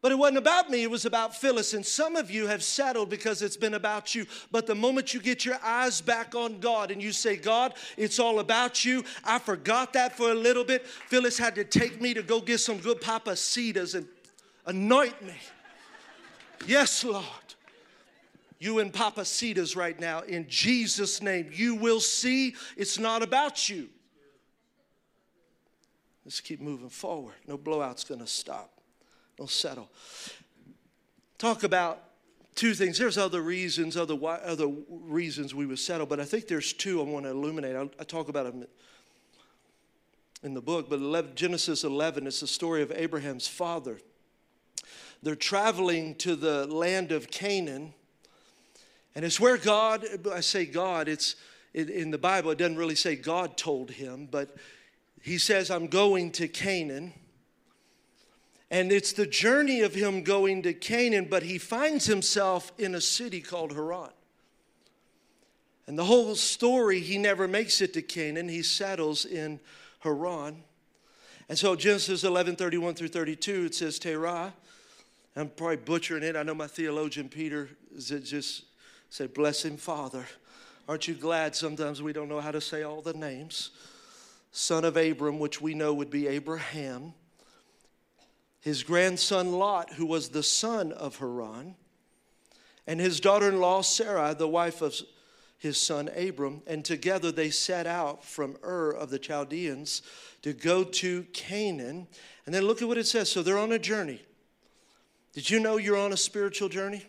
But 0.00 0.12
it 0.12 0.14
wasn't 0.14 0.38
about 0.38 0.70
me, 0.70 0.84
it 0.84 0.90
was 0.90 1.06
about 1.06 1.34
Phyllis. 1.34 1.74
And 1.74 1.84
some 1.84 2.14
of 2.14 2.30
you 2.30 2.46
have 2.46 2.62
settled 2.62 3.10
because 3.10 3.42
it's 3.42 3.56
been 3.56 3.74
about 3.74 4.14
you. 4.14 4.26
But 4.52 4.66
the 4.66 4.74
moment 4.76 5.12
you 5.12 5.20
get 5.20 5.44
your 5.44 5.58
eyes 5.62 6.00
back 6.00 6.36
on 6.36 6.60
God 6.60 6.92
and 6.92 7.02
you 7.02 7.10
say, 7.10 7.36
God, 7.36 7.74
it's 7.96 8.20
all 8.20 8.38
about 8.38 8.84
you, 8.84 9.04
I 9.24 9.40
forgot 9.40 9.92
that 9.94 10.16
for 10.16 10.30
a 10.30 10.34
little 10.34 10.62
bit. 10.62 10.86
Phyllis 10.86 11.36
had 11.36 11.56
to 11.56 11.64
take 11.64 12.00
me 12.00 12.14
to 12.14 12.22
go 12.22 12.40
get 12.40 12.60
some 12.60 12.78
good 12.78 13.00
Pappasito's 13.00 13.96
and 13.96 14.06
anoint 14.66 15.20
me. 15.20 15.34
Yes, 16.66 17.02
Lord. 17.02 17.24
You 18.60 18.78
and 18.78 18.92
Pappasito's 18.92 19.74
right 19.74 19.98
now, 19.98 20.20
in 20.20 20.46
Jesus' 20.48 21.22
name, 21.22 21.50
you 21.52 21.74
will 21.74 22.00
see 22.00 22.54
it's 22.76 22.98
not 22.98 23.22
about 23.22 23.68
you. 23.68 23.88
Let's 26.28 26.42
keep 26.42 26.60
moving 26.60 26.90
forward. 26.90 27.36
No 27.46 27.56
blowout's 27.56 28.04
going 28.04 28.20
to 28.20 28.26
stop. 28.26 28.70
Don't 29.38 29.48
settle. 29.48 29.88
Talk 31.38 31.62
about 31.62 32.02
two 32.54 32.74
things. 32.74 32.98
There's 32.98 33.16
other 33.16 33.40
reasons, 33.40 33.96
other, 33.96 34.14
other 34.22 34.68
reasons 34.90 35.54
we 35.54 35.64
would 35.64 35.78
settle, 35.78 36.04
but 36.04 36.20
I 36.20 36.26
think 36.26 36.46
there's 36.46 36.74
two 36.74 37.00
I 37.00 37.04
want 37.04 37.24
to 37.24 37.30
illuminate. 37.30 37.74
I'll, 37.74 37.90
I 37.98 38.04
talk 38.04 38.28
about 38.28 38.44
them 38.44 38.66
in 40.42 40.52
the 40.52 40.60
book, 40.60 40.90
but 40.90 40.96
11, 40.98 41.34
Genesis 41.34 41.82
11 41.82 42.26
is 42.26 42.40
the 42.40 42.46
story 42.46 42.82
of 42.82 42.92
Abraham's 42.92 43.48
father. 43.48 43.98
They're 45.22 45.34
traveling 45.34 46.14
to 46.16 46.36
the 46.36 46.66
land 46.66 47.10
of 47.10 47.30
Canaan, 47.30 47.94
and 49.14 49.24
it's 49.24 49.40
where 49.40 49.56
God, 49.56 50.04
I 50.30 50.40
say 50.40 50.66
God, 50.66 51.08
it's 51.08 51.36
in 51.72 52.10
the 52.10 52.18
Bible, 52.18 52.50
it 52.50 52.58
doesn't 52.58 52.76
really 52.76 52.96
say 52.96 53.16
God 53.16 53.56
told 53.56 53.92
him, 53.92 54.28
but 54.30 54.54
he 55.22 55.38
says, 55.38 55.70
I'm 55.70 55.86
going 55.86 56.32
to 56.32 56.48
Canaan. 56.48 57.12
And 58.70 58.92
it's 58.92 59.12
the 59.12 59.26
journey 59.26 59.80
of 59.80 59.94
him 59.94 60.22
going 60.22 60.62
to 60.62 60.74
Canaan, 60.74 61.26
but 61.30 61.42
he 61.42 61.58
finds 61.58 62.04
himself 62.06 62.72
in 62.78 62.94
a 62.94 63.00
city 63.00 63.40
called 63.40 63.72
Haran. 63.72 64.10
And 65.86 65.98
the 65.98 66.04
whole 66.04 66.34
story, 66.34 67.00
he 67.00 67.16
never 67.16 67.48
makes 67.48 67.80
it 67.80 67.94
to 67.94 68.02
Canaan. 68.02 68.48
He 68.48 68.62
settles 68.62 69.24
in 69.24 69.58
Haran. 70.00 70.62
And 71.48 71.58
so 71.58 71.74
Genesis 71.74 72.24
11, 72.24 72.56
31 72.56 72.94
through 72.94 73.08
32, 73.08 73.64
it 73.66 73.74
says 73.74 73.98
Terah. 73.98 74.52
I'm 75.34 75.48
probably 75.48 75.76
butchering 75.76 76.24
it. 76.24 76.36
I 76.36 76.42
know 76.42 76.54
my 76.54 76.66
theologian 76.66 77.28
Peter 77.28 77.70
just 77.96 78.64
said, 79.08 79.32
Bless 79.32 79.64
him, 79.64 79.76
Father. 79.76 80.26
Aren't 80.88 81.08
you 81.08 81.14
glad 81.14 81.54
sometimes 81.54 82.02
we 82.02 82.12
don't 82.12 82.28
know 82.28 82.40
how 82.40 82.50
to 82.50 82.60
say 82.60 82.82
all 82.82 83.00
the 83.00 83.12
names? 83.12 83.70
Son 84.50 84.84
of 84.84 84.96
Abram, 84.96 85.38
which 85.38 85.60
we 85.60 85.74
know 85.74 85.94
would 85.94 86.10
be 86.10 86.26
Abraham 86.26 87.14
his 88.60 88.82
grandson 88.82 89.52
Lot, 89.52 89.94
who 89.94 90.06
was 90.06 90.28
the 90.28 90.42
son 90.42 90.92
of 90.92 91.16
Haran, 91.16 91.74
and 92.86 93.00
his 93.00 93.20
daughter 93.20 93.48
in 93.48 93.60
law 93.60 93.82
Sarai, 93.82 94.34
the 94.34 94.48
wife 94.48 94.82
of 94.82 94.94
his 95.58 95.78
son 95.78 96.08
Abram, 96.16 96.62
and 96.66 96.84
together 96.84 97.32
they 97.32 97.50
set 97.50 97.86
out 97.86 98.24
from 98.24 98.56
Ur 98.62 98.90
of 98.90 99.10
the 99.10 99.18
Chaldeans 99.18 100.02
to 100.42 100.52
go 100.52 100.84
to 100.84 101.22
Canaan. 101.32 102.06
And 102.46 102.54
then 102.54 102.64
look 102.64 102.80
at 102.80 102.88
what 102.88 102.98
it 102.98 103.06
says. 103.06 103.30
So 103.30 103.42
they're 103.42 103.58
on 103.58 103.72
a 103.72 103.78
journey. 103.78 104.22
Did 105.32 105.50
you 105.50 105.60
know 105.60 105.76
you're 105.76 105.96
on 105.96 106.12
a 106.12 106.16
spiritual 106.16 106.68
journey? 106.68 107.04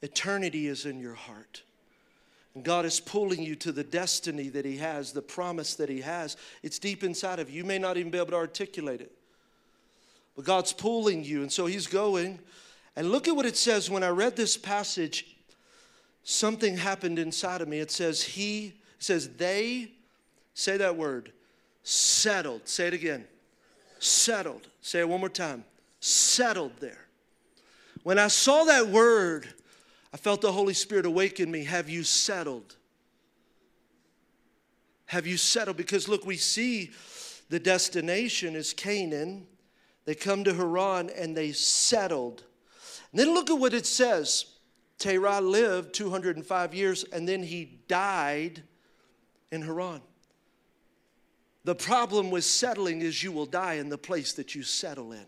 Eternity 0.00 0.66
is 0.66 0.86
in 0.86 0.98
your 0.98 1.14
heart. 1.14 1.62
God 2.60 2.84
is 2.84 3.00
pulling 3.00 3.42
you 3.42 3.56
to 3.56 3.72
the 3.72 3.84
destiny 3.84 4.50
that 4.50 4.66
He 4.66 4.76
has, 4.76 5.12
the 5.12 5.22
promise 5.22 5.74
that 5.76 5.88
He 5.88 6.02
has. 6.02 6.36
It's 6.62 6.78
deep 6.78 7.02
inside 7.02 7.38
of 7.38 7.48
you. 7.48 7.58
You 7.58 7.64
may 7.64 7.78
not 7.78 7.96
even 7.96 8.10
be 8.10 8.18
able 8.18 8.32
to 8.32 8.36
articulate 8.36 9.00
it. 9.00 9.12
But 10.36 10.44
God's 10.44 10.72
pulling 10.72 11.24
you. 11.24 11.42
And 11.42 11.50
so 11.50 11.66
he's 11.66 11.86
going. 11.86 12.38
And 12.94 13.10
look 13.10 13.28
at 13.28 13.36
what 13.36 13.46
it 13.46 13.56
says 13.56 13.88
when 13.90 14.02
I 14.02 14.08
read 14.08 14.36
this 14.36 14.56
passage. 14.56 15.36
Something 16.24 16.76
happened 16.76 17.18
inside 17.18 17.62
of 17.62 17.68
me. 17.68 17.78
It 17.78 17.90
says, 17.90 18.22
He, 18.22 18.66
it 18.66 18.74
says, 18.98 19.28
they, 19.30 19.92
say 20.54 20.76
that 20.76 20.96
word, 20.96 21.32
settled. 21.82 22.68
Say 22.68 22.88
it 22.88 22.94
again. 22.94 23.24
Settled. 23.98 24.68
Say 24.82 25.00
it 25.00 25.08
one 25.08 25.20
more 25.20 25.28
time. 25.28 25.64
Settled 26.00 26.72
there. 26.80 27.06
When 28.02 28.18
I 28.18 28.28
saw 28.28 28.64
that 28.64 28.88
word, 28.88 29.48
I 30.12 30.16
felt 30.16 30.40
the 30.40 30.52
Holy 30.52 30.74
Spirit 30.74 31.06
awaken 31.06 31.50
me. 31.50 31.64
Have 31.64 31.88
you 31.88 32.04
settled? 32.04 32.76
Have 35.06 35.26
you 35.26 35.36
settled? 35.36 35.76
Because 35.76 36.08
look, 36.08 36.26
we 36.26 36.36
see 36.36 36.90
the 37.48 37.60
destination 37.60 38.54
is 38.54 38.72
Canaan. 38.72 39.46
They 40.04 40.14
come 40.14 40.44
to 40.44 40.54
Haran 40.54 41.10
and 41.10 41.36
they 41.36 41.52
settled. 41.52 42.44
And 43.10 43.20
then 43.20 43.34
look 43.34 43.50
at 43.50 43.58
what 43.58 43.74
it 43.74 43.86
says. 43.86 44.46
Terah 44.98 45.40
lived 45.40 45.94
205 45.94 46.74
years 46.74 47.04
and 47.04 47.28
then 47.28 47.42
he 47.42 47.80
died 47.88 48.62
in 49.50 49.62
Haran. 49.62 50.00
The 51.64 51.74
problem 51.74 52.30
with 52.30 52.44
settling 52.44 53.02
is 53.02 53.22
you 53.22 53.32
will 53.32 53.46
die 53.46 53.74
in 53.74 53.88
the 53.88 53.98
place 53.98 54.32
that 54.34 54.54
you 54.54 54.62
settle 54.62 55.12
in. 55.12 55.26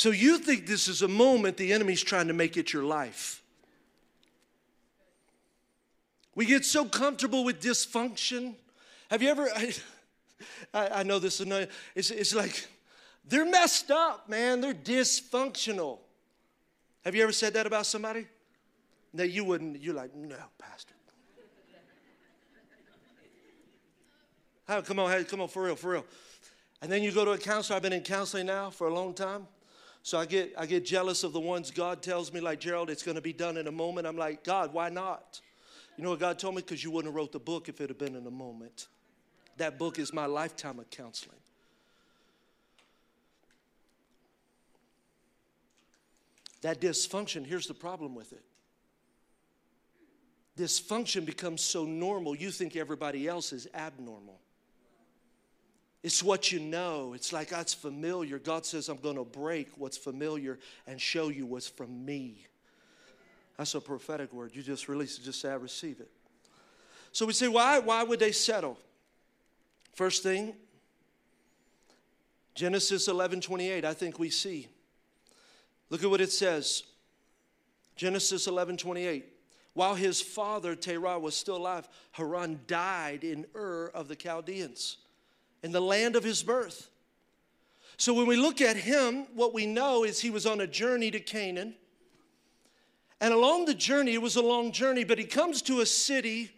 So 0.00 0.12
you 0.12 0.38
think 0.38 0.66
this 0.66 0.88
is 0.88 1.02
a 1.02 1.08
moment 1.08 1.58
the 1.58 1.74
enemy's 1.74 2.02
trying 2.02 2.28
to 2.28 2.32
make 2.32 2.56
it 2.56 2.72
your 2.72 2.84
life. 2.84 3.42
We 6.34 6.46
get 6.46 6.64
so 6.64 6.86
comfortable 6.86 7.44
with 7.44 7.60
dysfunction. 7.60 8.54
Have 9.10 9.20
you 9.20 9.28
ever? 9.28 9.50
I, 10.72 10.88
I, 10.88 11.02
know 11.02 11.18
this 11.18 11.34
is 11.34 11.40
annoying. 11.40 11.66
It's, 11.94 12.10
it's 12.10 12.34
like 12.34 12.66
they're 13.28 13.44
messed 13.44 13.90
up, 13.90 14.26
man. 14.26 14.62
They're 14.62 14.72
dysfunctional. 14.72 15.98
Have 17.04 17.14
you 17.14 17.22
ever 17.22 17.32
said 17.32 17.52
that 17.52 17.66
about 17.66 17.84
somebody? 17.84 18.26
No, 19.12 19.24
you 19.24 19.44
wouldn't. 19.44 19.82
You're 19.82 19.92
like, 19.92 20.14
no, 20.14 20.34
Pastor. 20.58 20.94
Oh, 24.66 24.80
come 24.80 24.98
on, 24.98 25.10
hey, 25.10 25.24
come 25.24 25.42
on, 25.42 25.48
for 25.48 25.64
real, 25.64 25.76
for 25.76 25.90
real. 25.90 26.06
And 26.80 26.90
then 26.90 27.02
you 27.02 27.12
go 27.12 27.26
to 27.26 27.32
a 27.32 27.38
counselor. 27.38 27.76
I've 27.76 27.82
been 27.82 27.92
in 27.92 28.00
counseling 28.00 28.46
now 28.46 28.70
for 28.70 28.88
a 28.88 28.94
long 28.94 29.12
time. 29.12 29.46
So 30.02 30.18
I 30.18 30.26
get, 30.26 30.54
I 30.56 30.66
get 30.66 30.84
jealous 30.84 31.24
of 31.24 31.32
the 31.32 31.40
ones 31.40 31.70
God 31.70 32.02
tells 32.02 32.32
me, 32.32 32.40
like, 32.40 32.58
Gerald, 32.60 32.90
it's 32.90 33.02
going 33.02 33.16
to 33.16 33.20
be 33.20 33.32
done 33.32 33.56
in 33.56 33.66
a 33.66 33.72
moment. 33.72 34.06
I'm 34.06 34.16
like, 34.16 34.44
God, 34.44 34.72
why 34.72 34.88
not? 34.88 35.40
You 35.96 36.04
know 36.04 36.10
what 36.10 36.20
God 36.20 36.38
told 36.38 36.54
me? 36.54 36.62
Because 36.62 36.82
you 36.82 36.90
wouldn't 36.90 37.12
have 37.12 37.16
wrote 37.16 37.32
the 37.32 37.38
book 37.38 37.68
if 37.68 37.80
it 37.80 37.90
had 37.90 37.98
been 37.98 38.16
in 38.16 38.26
a 38.26 38.30
moment. 38.30 38.88
That 39.58 39.78
book 39.78 39.98
is 39.98 40.12
my 40.12 40.26
lifetime 40.26 40.78
of 40.78 40.88
counseling. 40.90 41.36
That 46.62 46.80
dysfunction, 46.80 47.44
here's 47.44 47.66
the 47.66 47.74
problem 47.74 48.14
with 48.14 48.32
it. 48.32 48.44
Dysfunction 50.58 51.24
becomes 51.24 51.62
so 51.62 51.84
normal, 51.84 52.34
you 52.34 52.50
think 52.50 52.76
everybody 52.76 53.28
else 53.28 53.52
is 53.52 53.66
abnormal. 53.74 54.40
It's 56.02 56.22
what 56.22 56.50
you 56.50 56.60
know. 56.60 57.12
It's 57.12 57.32
like 57.32 57.48
that's 57.48 57.74
familiar. 57.74 58.38
God 58.38 58.64
says, 58.64 58.88
I'm 58.88 58.98
going 58.98 59.16
to 59.16 59.24
break 59.24 59.68
what's 59.76 59.98
familiar 59.98 60.58
and 60.86 61.00
show 61.00 61.28
you 61.28 61.44
what's 61.44 61.68
from 61.68 62.04
me. 62.04 62.46
That's 63.58 63.74
a 63.74 63.80
prophetic 63.80 64.32
word. 64.32 64.52
You 64.54 64.62
just 64.62 64.88
release 64.88 65.18
it, 65.18 65.24
just 65.24 65.40
say, 65.40 65.50
I 65.50 65.56
receive 65.56 66.00
it. 66.00 66.10
So 67.12 67.26
we 67.26 67.32
say, 67.32 67.48
why, 67.48 67.78
why 67.78 68.02
would 68.02 68.20
they 68.20 68.32
settle? 68.32 68.78
First 69.94 70.22
thing, 70.22 70.54
Genesis 72.54 73.08
11 73.08 73.42
28, 73.42 73.84
I 73.84 73.92
think 73.92 74.18
we 74.18 74.30
see. 74.30 74.68
Look 75.90 76.02
at 76.02 76.10
what 76.10 76.20
it 76.20 76.32
says. 76.32 76.84
Genesis 77.96 78.46
11 78.46 78.78
28. 78.78 79.26
While 79.74 79.94
his 79.94 80.20
father 80.20 80.74
Terah 80.74 81.18
was 81.18 81.36
still 81.36 81.56
alive, 81.56 81.88
Haran 82.12 82.60
died 82.66 83.24
in 83.24 83.46
Ur 83.54 83.90
of 83.94 84.08
the 84.08 84.16
Chaldeans, 84.16 84.96
in 85.62 85.72
the 85.72 85.80
land 85.80 86.16
of 86.16 86.24
his 86.24 86.42
birth. 86.42 86.88
So 87.96 88.14
when 88.14 88.26
we 88.26 88.36
look 88.36 88.60
at 88.60 88.76
him, 88.76 89.26
what 89.34 89.52
we 89.52 89.66
know 89.66 90.04
is 90.04 90.20
he 90.20 90.30
was 90.30 90.46
on 90.46 90.60
a 90.60 90.66
journey 90.66 91.10
to 91.10 91.20
Canaan. 91.20 91.74
And 93.20 93.34
along 93.34 93.66
the 93.66 93.74
journey, 93.74 94.14
it 94.14 94.22
was 94.22 94.36
a 94.36 94.42
long 94.42 94.72
journey, 94.72 95.04
but 95.04 95.18
he 95.18 95.24
comes 95.24 95.60
to 95.62 95.80
a 95.80 95.86
city 95.86 96.50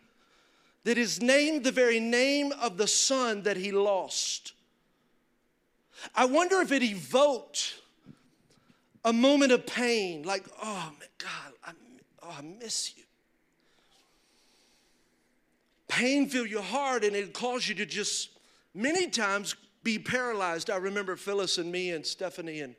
that 0.85 0.99
is 0.99 1.21
named 1.21 1.65
the 1.65 1.73
very 1.73 1.99
name 1.99 2.53
of 2.61 2.77
the 2.77 2.87
son 2.87 3.43
that 3.43 3.57
he 3.57 3.73
lost. 3.73 4.53
I 6.15 6.25
wonder 6.25 6.61
if 6.61 6.73
it 6.73 6.83
evoked 6.83 7.81
a 9.05 9.13
moment 9.13 9.53
of 9.53 9.67
pain, 9.67 10.23
like, 10.23 10.45
oh 10.63 10.93
my 10.99 11.07
God, 11.19 11.53
I, 11.65 11.73
oh, 12.23 12.37
I 12.39 12.43
miss 12.43 12.97
you. 12.97 13.03
Pain 15.89 16.29
fill 16.29 16.47
your 16.47 16.63
heart 16.63 17.05
and 17.05 17.15
it 17.15 17.33
cause 17.35 17.69
you 17.69 17.75
to 17.75 17.87
just 17.87 18.31
many 18.75 19.09
times 19.09 19.57
be 19.83 19.99
paralyzed. 19.99 20.71
I 20.71 20.76
remember 20.76 21.17
Phyllis 21.17 21.59
and 21.59 21.71
me 21.71 21.91
and 21.91 22.07
Stephanie 22.07 22.61
and 22.61 22.75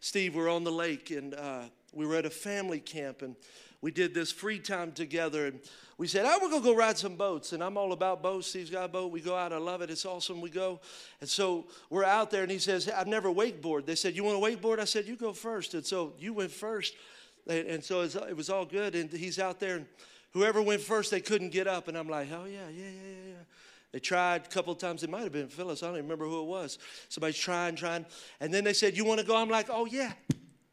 Steve 0.00 0.34
were 0.34 0.48
on 0.48 0.64
the 0.64 0.72
lake 0.72 1.10
and 1.10 1.34
uh, 1.34 1.62
we 1.92 2.06
were 2.06 2.16
at 2.16 2.26
a 2.26 2.30
family 2.30 2.80
camp 2.80 3.22
and 3.22 3.36
we 3.80 3.90
did 3.90 4.14
this 4.14 4.30
free 4.30 4.58
time 4.58 4.92
together 4.92 5.46
and 5.46 5.60
we 5.98 6.06
said, 6.06 6.24
oh, 6.26 6.38
we're 6.42 6.50
to 6.50 6.60
go 6.60 6.74
ride 6.74 6.98
some 6.98 7.16
boats. 7.16 7.52
And 7.52 7.62
I'm 7.62 7.76
all 7.76 7.92
about 7.92 8.22
boats. 8.22 8.48
Steve's 8.48 8.70
got 8.70 8.84
a 8.84 8.88
boat. 8.88 9.12
We 9.12 9.20
go 9.20 9.36
out. 9.36 9.52
I 9.52 9.58
love 9.58 9.82
it. 9.82 9.90
It's 9.90 10.04
awesome. 10.04 10.40
We 10.40 10.50
go. 10.50 10.80
And 11.20 11.28
so 11.28 11.66
we're 11.90 12.04
out 12.04 12.30
there 12.30 12.42
and 12.42 12.50
he 12.50 12.58
says, 12.58 12.88
I've 12.88 13.06
never 13.06 13.28
wakeboard. 13.28 13.86
They 13.86 13.94
said, 13.94 14.16
you 14.16 14.24
want 14.24 14.42
to 14.42 14.56
wakeboard? 14.56 14.78
I 14.78 14.84
said, 14.84 15.06
you 15.06 15.16
go 15.16 15.32
first. 15.32 15.74
And 15.74 15.84
so 15.84 16.14
you 16.18 16.32
went 16.32 16.50
first. 16.50 16.94
And 17.46 17.82
so 17.82 18.02
it 18.02 18.36
was 18.36 18.50
all 18.50 18.64
good. 18.64 18.94
And 18.94 19.10
he's 19.10 19.38
out 19.38 19.60
there 19.60 19.76
and 19.76 19.86
whoever 20.32 20.62
went 20.62 20.80
first, 20.80 21.10
they 21.10 21.20
couldn't 21.20 21.50
get 21.50 21.66
up. 21.66 21.88
And 21.88 21.96
I'm 21.96 22.08
like, 22.08 22.28
oh, 22.32 22.46
yeah, 22.46 22.68
yeah, 22.72 22.84
yeah, 22.84 23.28
yeah. 23.28 23.34
They 23.92 23.98
tried 23.98 24.46
a 24.46 24.48
couple 24.48 24.72
of 24.72 24.78
times. 24.78 25.02
It 25.02 25.10
might 25.10 25.22
have 25.22 25.32
been 25.32 25.48
Phyllis. 25.48 25.82
I 25.82 25.86
don't 25.86 25.96
even 25.96 26.06
remember 26.06 26.26
who 26.26 26.40
it 26.40 26.46
was. 26.46 26.78
Somebody's 27.08 27.38
trying, 27.38 27.76
trying. 27.76 28.06
And 28.40 28.52
then 28.52 28.64
they 28.64 28.72
said, 28.72 28.96
You 28.96 29.04
want 29.04 29.20
to 29.20 29.26
go? 29.26 29.36
I'm 29.36 29.50
like, 29.50 29.66
Oh, 29.70 29.86
yeah. 29.86 30.12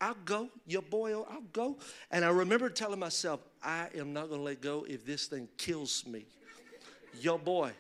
I'll 0.02 0.16
go. 0.26 0.50
Your 0.66 0.82
boy, 0.82 1.14
oh, 1.14 1.28
I'll 1.30 1.42
go. 1.52 1.78
And 2.10 2.24
I 2.24 2.30
remember 2.30 2.70
telling 2.70 3.00
myself, 3.00 3.42
I 3.62 3.88
am 3.96 4.14
not 4.14 4.30
going 4.30 4.40
to 4.40 4.46
let 4.46 4.62
go 4.62 4.86
if 4.88 5.06
this 5.06 5.28
thing 5.28 5.50
kills 5.58 6.06
me. 6.08 6.26
Yo, 7.20 7.38
boy. 7.38 7.72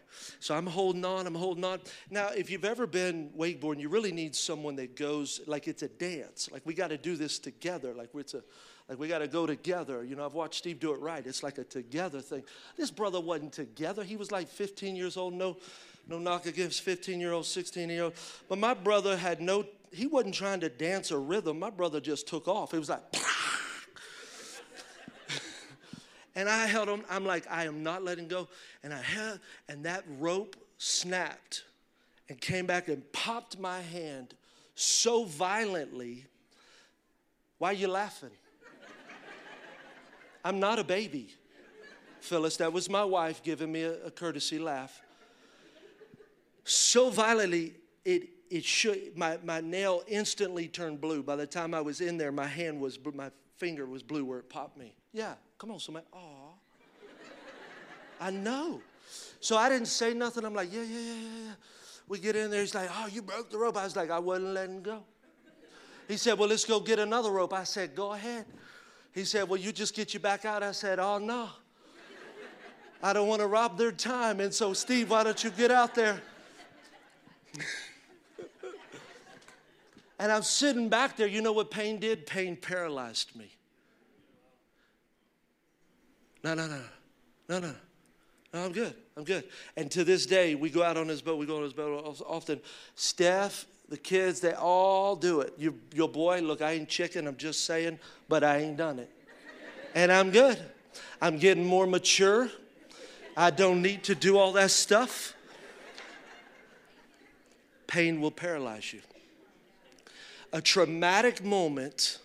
So 0.41 0.53
I'm 0.53 0.65
holding 0.65 1.05
on, 1.05 1.25
I'm 1.25 1.35
holding 1.35 1.63
on. 1.63 1.79
Now, 2.09 2.29
if 2.29 2.49
you've 2.49 2.65
ever 2.65 2.85
been 2.85 3.29
wakeboarding, 3.37 3.79
you 3.79 3.87
really 3.87 4.11
need 4.11 4.35
someone 4.35 4.75
that 4.77 4.97
goes 4.97 5.39
like 5.47 5.67
it's 5.67 5.83
a 5.83 5.87
dance. 5.87 6.49
Like 6.51 6.65
we 6.65 6.73
got 6.73 6.89
to 6.89 6.97
do 6.97 7.15
this 7.15 7.39
together. 7.39 7.93
Like 7.93 8.09
it's 8.15 8.33
a, 8.33 8.43
like 8.89 8.97
we 8.97 9.07
got 9.07 9.19
to 9.19 9.27
go 9.27 9.45
together. 9.45 10.03
You 10.03 10.15
know, 10.15 10.25
I've 10.25 10.33
watched 10.33 10.55
Steve 10.55 10.79
do 10.79 10.91
it 10.93 10.99
right. 10.99 11.25
It's 11.25 11.43
like 11.43 11.59
a 11.59 11.63
together 11.63 12.21
thing. 12.21 12.43
This 12.75 12.89
brother 12.89 13.21
wasn't 13.21 13.53
together. 13.53 14.03
He 14.03 14.15
was 14.15 14.31
like 14.31 14.47
15 14.47 14.95
years 14.95 15.15
old. 15.15 15.35
No, 15.35 15.57
no 16.07 16.17
knock 16.17 16.47
against 16.47 16.81
15 16.81 17.19
year 17.19 17.31
old, 17.31 17.45
16 17.45 17.89
year 17.89 18.05
old. 18.05 18.13
But 18.49 18.57
my 18.57 18.73
brother 18.73 19.15
had 19.15 19.41
no. 19.41 19.65
He 19.91 20.07
wasn't 20.07 20.33
trying 20.33 20.59
to 20.61 20.69
dance 20.69 21.11
a 21.11 21.17
rhythm. 21.17 21.59
My 21.59 21.69
brother 21.69 22.01
just 22.01 22.27
took 22.27 22.47
off. 22.47 22.73
It 22.73 22.79
was 22.79 22.89
like. 22.89 23.03
And 26.35 26.47
I 26.47 26.67
held 26.67 26.87
him. 26.87 27.03
I'm 27.09 27.25
like, 27.25 27.45
I 27.51 27.65
am 27.65 27.83
not 27.83 28.01
letting 28.01 28.29
go. 28.29 28.47
And 28.81 28.93
I 28.93 29.01
held, 29.01 29.39
and 29.67 29.83
that 29.83 30.05
rope 30.19 30.55
snapped 30.77 31.65
and 32.29 32.39
came 32.39 32.65
back 32.65 32.87
and 32.87 33.03
popped 33.11 33.59
my 33.59 33.81
hand 33.81 34.35
so 34.73 35.25
violently. 35.25 36.23
Why 37.57 37.71
are 37.71 37.73
you 37.73 37.89
laughing? 37.89 38.29
I'm 40.43 40.59
not 40.59 40.79
a 40.79 40.83
baby, 40.83 41.35
Phyllis. 42.21 42.57
That 42.57 42.71
was 42.73 42.89
my 42.89 43.03
wife 43.03 43.43
giving 43.43 43.71
me 43.71 43.83
a, 43.83 44.05
a 44.05 44.11
courtesy 44.11 44.59
laugh. 44.59 45.01
So 46.63 47.09
violently, 47.09 47.73
it 48.05 48.29
it 48.49 48.63
should 48.63 49.17
my, 49.17 49.37
my 49.43 49.61
nail 49.61 50.03
instantly 50.07 50.67
turned 50.67 51.01
blue. 51.01 51.23
By 51.23 51.35
the 51.35 51.47
time 51.47 51.73
I 51.73 51.81
was 51.81 52.01
in 52.01 52.17
there, 52.17 52.31
my 52.31 52.47
hand 52.47 52.79
was 52.79 52.97
my 53.13 53.31
finger 53.57 53.85
was 53.85 54.03
blue 54.03 54.25
where 54.25 54.39
it 54.39 54.49
popped 54.49 54.77
me. 54.77 54.95
Yeah, 55.13 55.33
come 55.57 55.71
on, 55.71 55.79
somebody. 55.79 56.05
Aw. 56.13 56.51
I 58.21 58.31
know. 58.31 58.81
So 59.39 59.57
I 59.57 59.69
didn't 59.69 59.87
say 59.87 60.13
nothing. 60.13 60.43
I'm 60.45 60.53
like, 60.53 60.73
yeah, 60.73 60.81
yeah, 60.81 60.99
yeah, 60.99 61.13
yeah. 61.13 61.53
We 62.07 62.19
get 62.19 62.35
in 62.35 62.51
there. 62.51 62.61
He's 62.61 62.75
like, 62.75 62.89
oh, 62.91 63.07
you 63.07 63.21
broke 63.21 63.49
the 63.49 63.57
rope. 63.57 63.77
I 63.77 63.83
was 63.85 63.95
like, 63.95 64.11
I 64.11 64.19
wasn't 64.19 64.53
letting 64.53 64.81
go. 64.81 65.03
He 66.07 66.17
said, 66.17 66.37
well, 66.37 66.49
let's 66.49 66.65
go 66.65 66.79
get 66.79 66.99
another 66.99 67.29
rope. 67.31 67.53
I 67.53 67.63
said, 67.63 67.95
go 67.95 68.13
ahead. 68.13 68.45
He 69.13 69.25
said, 69.25 69.49
well, 69.49 69.59
you 69.59 69.71
just 69.71 69.95
get 69.95 70.13
you 70.13 70.19
back 70.19 70.45
out. 70.45 70.63
I 70.63 70.71
said, 70.71 70.99
oh, 70.99 71.17
no. 71.17 71.49
I 73.01 73.13
don't 73.13 73.27
want 73.27 73.41
to 73.41 73.47
rob 73.47 73.77
their 73.77 73.91
time. 73.91 74.39
And 74.39 74.53
so, 74.53 74.73
Steve, 74.73 75.09
why 75.09 75.23
don't 75.23 75.43
you 75.43 75.49
get 75.49 75.71
out 75.71 75.95
there? 75.95 76.21
and 80.19 80.31
I'm 80.31 80.43
sitting 80.43 80.89
back 80.89 81.17
there. 81.17 81.27
You 81.27 81.41
know 81.41 81.53
what 81.53 81.71
pain 81.71 81.99
did? 81.99 82.25
Pain 82.25 82.55
paralyzed 82.55 83.35
me. 83.35 83.51
No, 86.43 86.53
no, 86.53 86.67
no, 86.67 86.81
no, 87.47 87.59
no. 87.59 87.75
No, 88.53 88.65
I'm 88.65 88.71
good. 88.71 88.95
I'm 89.15 89.23
good. 89.23 89.43
And 89.77 89.91
to 89.91 90.03
this 90.03 90.25
day, 90.25 90.55
we 90.55 90.69
go 90.69 90.81
out 90.81 90.97
on 90.97 91.07
this 91.07 91.21
boat. 91.21 91.37
We 91.37 91.45
go 91.45 91.57
on 91.57 91.63
this 91.63 91.73
boat 91.73 92.19
often. 92.25 92.59
Steph, 92.95 93.65
the 93.89 93.97
kids, 93.97 94.39
they 94.39 94.53
all 94.53 95.15
do 95.15 95.41
it. 95.41 95.53
You, 95.57 95.79
your 95.93 96.07
boy, 96.07 96.41
look, 96.41 96.61
I 96.61 96.73
ain't 96.73 96.89
chicken. 96.89 97.27
I'm 97.27 97.37
just 97.37 97.65
saying, 97.65 97.99
but 98.27 98.43
I 98.43 98.57
ain't 98.57 98.77
done 98.77 98.99
it. 98.99 99.09
And 99.95 100.11
I'm 100.11 100.29
good. 100.29 100.59
I'm 101.21 101.37
getting 101.37 101.65
more 101.65 101.87
mature. 101.87 102.49
I 103.35 103.49
don't 103.49 103.81
need 103.81 104.03
to 104.03 104.15
do 104.15 104.37
all 104.37 104.51
that 104.53 104.71
stuff. 104.71 105.33
Pain 107.87 108.21
will 108.21 108.31
paralyze 108.31 108.93
you. 108.93 109.01
A 110.53 110.61
traumatic 110.61 111.43
moment 111.43 112.19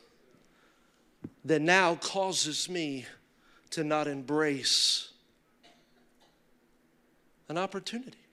that 1.44 1.62
now 1.62 1.94
causes 1.96 2.68
me 2.68 3.06
to 3.70 3.84
not 3.84 4.06
embrace 4.06 5.10
an 7.48 7.58
opportunity. 7.58 8.23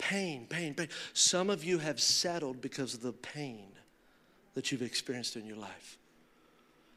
Pain, 0.00 0.46
pain, 0.48 0.74
pain. 0.74 0.88
Some 1.12 1.50
of 1.50 1.62
you 1.62 1.78
have 1.78 2.00
settled 2.00 2.60
because 2.60 2.94
of 2.94 3.02
the 3.02 3.12
pain 3.12 3.66
that 4.54 4.72
you've 4.72 4.82
experienced 4.82 5.36
in 5.36 5.44
your 5.46 5.58
life. 5.58 5.98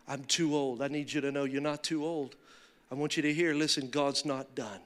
I'm 0.07 0.23
too 0.23 0.55
old. 0.55 0.81
I 0.81 0.87
need 0.87 1.11
you 1.11 1.21
to 1.21 1.31
know 1.31 1.43
you're 1.43 1.61
not 1.61 1.83
too 1.83 2.05
old. 2.05 2.35
I 2.89 2.95
want 2.95 3.17
you 3.17 3.23
to 3.23 3.33
hear 3.33 3.53
listen, 3.53 3.89
God's 3.89 4.25
not 4.25 4.55
done. 4.55 4.79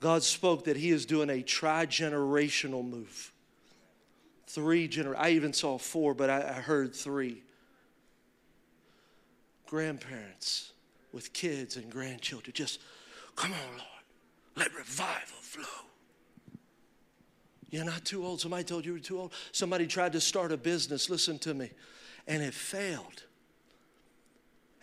God 0.00 0.22
spoke 0.22 0.64
that 0.64 0.76
He 0.76 0.90
is 0.90 1.06
doing 1.06 1.30
a 1.30 1.42
tri 1.42 1.86
generational 1.86 2.86
move. 2.86 3.32
Three 4.46 4.86
gener 4.86 5.14
I 5.16 5.30
even 5.30 5.54
saw 5.54 5.78
four, 5.78 6.14
but 6.14 6.28
I, 6.28 6.40
I 6.40 6.60
heard 6.60 6.94
three 6.94 7.42
grandparents 9.66 10.72
with 11.12 11.32
kids 11.32 11.76
and 11.76 11.90
grandchildren. 11.90 12.52
Just 12.52 12.80
come 13.34 13.52
on, 13.52 13.78
Lord. 13.78 13.90
Let 14.56 14.74
revival 14.74 15.38
flow. 15.40 15.86
You're 17.74 17.84
not 17.84 18.04
too 18.04 18.24
old. 18.24 18.40
Somebody 18.40 18.62
told 18.62 18.84
you 18.84 18.92
you 18.92 18.98
were 18.98 19.04
too 19.04 19.18
old. 19.18 19.32
Somebody 19.50 19.88
tried 19.88 20.12
to 20.12 20.20
start 20.20 20.52
a 20.52 20.56
business, 20.56 21.10
listen 21.10 21.40
to 21.40 21.52
me, 21.52 21.70
and 22.28 22.40
it 22.40 22.54
failed. 22.54 23.24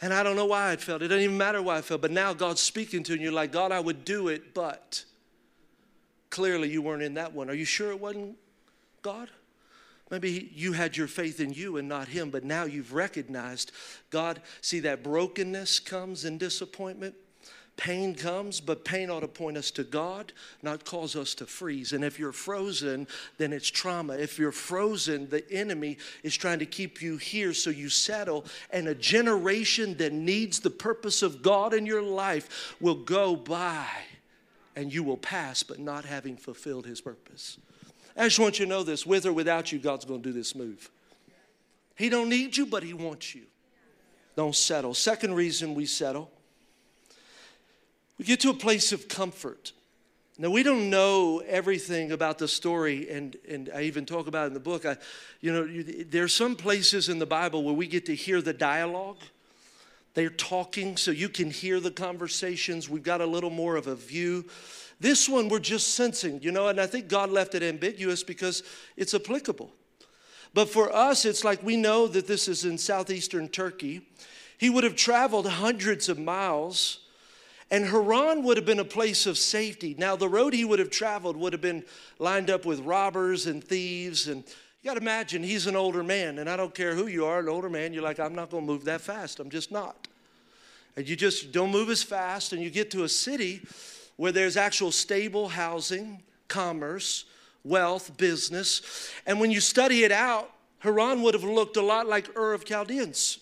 And 0.01 0.13
I 0.13 0.23
don't 0.23 0.35
know 0.35 0.47
why 0.47 0.73
it 0.73 0.81
failed. 0.81 1.01
It 1.01 1.07
doesn't 1.07 1.23
even 1.23 1.37
matter 1.37 1.61
why 1.61 1.77
it 1.77 1.85
failed. 1.85 2.01
But 2.01 2.11
now 2.11 2.33
God's 2.33 2.59
speaking 2.59 3.03
to 3.03 3.13
you, 3.13 3.15
and 3.15 3.23
you're 3.23 3.31
like, 3.31 3.53
God, 3.53 3.71
I 3.71 3.79
would 3.79 4.03
do 4.03 4.27
it, 4.27 4.53
but 4.53 5.05
clearly 6.29 6.69
you 6.69 6.81
weren't 6.81 7.01
in 7.01 7.13
that 7.13 7.31
one. 7.31 7.49
Are 7.49 7.53
you 7.53 7.63
sure 7.63 7.91
it 7.91 7.99
wasn't 8.01 8.35
God? 9.01 9.29
Maybe 10.09 10.51
you 10.53 10.73
had 10.73 10.97
your 10.97 11.07
faith 11.07 11.39
in 11.39 11.53
you 11.53 11.77
and 11.77 11.87
not 11.87 12.09
him, 12.09 12.29
but 12.29 12.43
now 12.43 12.65
you've 12.65 12.91
recognized 12.91 13.71
God. 14.09 14.41
See, 14.59 14.81
that 14.81 15.01
brokenness 15.01 15.79
comes 15.79 16.25
in 16.25 16.37
disappointment. 16.37 17.15
Pain 17.77 18.13
comes, 18.13 18.59
but 18.61 18.85
pain 18.85 19.09
ought 19.09 19.21
to 19.21 19.27
point 19.27 19.57
us 19.57 19.71
to 19.71 19.83
God, 19.83 20.33
not 20.61 20.85
cause 20.85 21.15
us 21.15 21.33
to 21.35 21.45
freeze. 21.45 21.93
And 21.93 22.03
if 22.03 22.19
you're 22.19 22.31
frozen, 22.31 23.07
then 23.37 23.53
it's 23.53 23.69
trauma. 23.69 24.13
If 24.13 24.37
you're 24.37 24.51
frozen, 24.51 25.29
the 25.29 25.49
enemy 25.51 25.97
is 26.21 26.35
trying 26.35 26.59
to 26.59 26.65
keep 26.65 27.01
you 27.01 27.17
here 27.17 27.53
so 27.53 27.69
you 27.69 27.89
settle. 27.89 28.45
And 28.69 28.87
a 28.87 28.93
generation 28.93 29.97
that 29.97 30.13
needs 30.13 30.59
the 30.59 30.69
purpose 30.69 31.23
of 31.23 31.41
God 31.41 31.73
in 31.73 31.85
your 31.85 32.03
life 32.03 32.75
will 32.79 32.95
go 32.95 33.35
by 33.35 33.87
and 34.75 34.93
you 34.93 35.03
will 35.03 35.17
pass, 35.17 35.63
but 35.63 35.79
not 35.79 36.05
having 36.05 36.37
fulfilled 36.37 36.85
his 36.85 37.01
purpose. 37.01 37.57
I 38.15 38.25
just 38.25 38.39
want 38.39 38.59
you 38.59 38.65
to 38.65 38.69
know 38.69 38.83
this 38.83 39.05
with 39.05 39.25
or 39.25 39.33
without 39.33 39.71
you, 39.71 39.79
God's 39.79 40.05
going 40.05 40.21
to 40.21 40.29
do 40.29 40.33
this 40.33 40.55
move. 40.55 40.89
He 41.95 42.09
don't 42.09 42.29
need 42.29 42.57
you, 42.57 42.65
but 42.65 42.83
he 42.83 42.93
wants 42.93 43.33
you. 43.33 43.43
Don't 44.35 44.55
settle. 44.55 44.93
Second 44.93 45.33
reason 45.33 45.75
we 45.75 45.85
settle. 45.85 46.31
We 48.21 48.27
get 48.27 48.41
to 48.41 48.51
a 48.51 48.53
place 48.53 48.91
of 48.91 49.07
comfort. 49.07 49.71
Now, 50.37 50.51
we 50.51 50.61
don't 50.61 50.91
know 50.91 51.39
everything 51.39 52.11
about 52.11 52.37
the 52.37 52.47
story, 52.47 53.09
and, 53.09 53.35
and 53.49 53.67
I 53.73 53.81
even 53.85 54.05
talk 54.05 54.27
about 54.27 54.45
in 54.45 54.53
the 54.53 54.59
book. 54.59 54.85
I, 54.85 54.97
you 55.39 55.51
know, 55.51 55.81
there 56.03 56.25
are 56.25 56.27
some 56.27 56.55
places 56.55 57.09
in 57.09 57.17
the 57.17 57.25
Bible 57.25 57.63
where 57.63 57.73
we 57.73 57.87
get 57.87 58.05
to 58.05 58.15
hear 58.15 58.39
the 58.39 58.53
dialogue. 58.53 59.17
They're 60.13 60.29
talking, 60.29 60.97
so 60.97 61.09
you 61.09 61.29
can 61.29 61.49
hear 61.49 61.79
the 61.79 61.89
conversations. 61.89 62.87
We've 62.87 63.01
got 63.01 63.21
a 63.21 63.25
little 63.25 63.49
more 63.49 63.75
of 63.75 63.87
a 63.87 63.95
view. 63.95 64.45
This 64.99 65.27
one 65.27 65.49
we're 65.49 65.57
just 65.57 65.95
sensing, 65.95 66.43
you 66.43 66.51
know, 66.51 66.67
and 66.67 66.79
I 66.79 66.85
think 66.85 67.07
God 67.07 67.31
left 67.31 67.55
it 67.55 67.63
ambiguous 67.63 68.21
because 68.21 68.61
it's 68.97 69.15
applicable. 69.15 69.73
But 70.53 70.69
for 70.69 70.95
us, 70.95 71.25
it's 71.25 71.43
like 71.43 71.63
we 71.63 71.75
know 71.75 72.05
that 72.05 72.27
this 72.27 72.47
is 72.47 72.65
in 72.65 72.77
southeastern 72.77 73.47
Turkey. 73.47 74.07
He 74.59 74.69
would 74.69 74.83
have 74.83 74.95
traveled 74.95 75.47
hundreds 75.47 76.07
of 76.07 76.19
miles, 76.19 76.99
and 77.71 77.85
Haran 77.85 78.43
would 78.43 78.57
have 78.57 78.65
been 78.65 78.79
a 78.79 78.85
place 78.85 79.25
of 79.25 79.37
safety. 79.37 79.95
Now, 79.97 80.17
the 80.17 80.27
road 80.27 80.53
he 80.53 80.65
would 80.65 80.79
have 80.79 80.89
traveled 80.89 81.37
would 81.37 81.53
have 81.53 81.61
been 81.61 81.85
lined 82.19 82.49
up 82.49 82.65
with 82.65 82.81
robbers 82.81 83.47
and 83.47 83.63
thieves. 83.63 84.27
And 84.27 84.43
you 84.43 84.89
got 84.89 84.95
to 84.95 85.01
imagine 85.01 85.41
he's 85.41 85.67
an 85.67 85.77
older 85.77 86.03
man, 86.03 86.37
and 86.37 86.49
I 86.49 86.57
don't 86.57 86.75
care 86.75 86.95
who 86.95 87.07
you 87.07 87.25
are, 87.25 87.39
an 87.39 87.47
older 87.47 87.69
man, 87.69 87.93
you're 87.93 88.03
like, 88.03 88.19
I'm 88.19 88.35
not 88.35 88.51
going 88.51 88.65
to 88.65 88.71
move 88.71 88.83
that 88.85 88.99
fast. 88.99 89.39
I'm 89.39 89.49
just 89.49 89.71
not. 89.71 90.09
And 90.97 91.07
you 91.07 91.15
just 91.15 91.53
don't 91.53 91.71
move 91.71 91.89
as 91.89 92.03
fast, 92.03 92.51
and 92.51 92.61
you 92.61 92.69
get 92.69 92.91
to 92.91 93.05
a 93.05 93.09
city 93.09 93.61
where 94.17 94.33
there's 94.33 94.57
actual 94.57 94.91
stable 94.91 95.47
housing, 95.47 96.21
commerce, 96.49 97.23
wealth, 97.63 98.17
business. 98.17 99.11
And 99.25 99.39
when 99.39 99.49
you 99.49 99.61
study 99.61 100.03
it 100.03 100.11
out, 100.11 100.51
Haran 100.79 101.21
would 101.21 101.35
have 101.35 101.45
looked 101.45 101.77
a 101.77 101.81
lot 101.81 102.07
like 102.07 102.35
Ur 102.35 102.53
of 102.53 102.65
Chaldeans. 102.65 103.39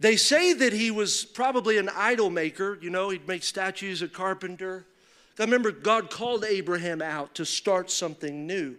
They 0.00 0.16
say 0.16 0.52
that 0.52 0.72
he 0.72 0.90
was 0.90 1.24
probably 1.24 1.78
an 1.78 1.88
idol 1.88 2.30
maker. 2.30 2.78
You 2.80 2.90
know, 2.90 3.10
he'd 3.10 3.26
make 3.26 3.42
statues, 3.42 4.00
a 4.02 4.08
carpenter. 4.08 4.86
I 5.38 5.44
remember 5.44 5.70
God 5.70 6.10
called 6.10 6.44
Abraham 6.44 7.02
out 7.02 7.34
to 7.36 7.44
start 7.44 7.90
something 7.90 8.46
new. 8.46 8.76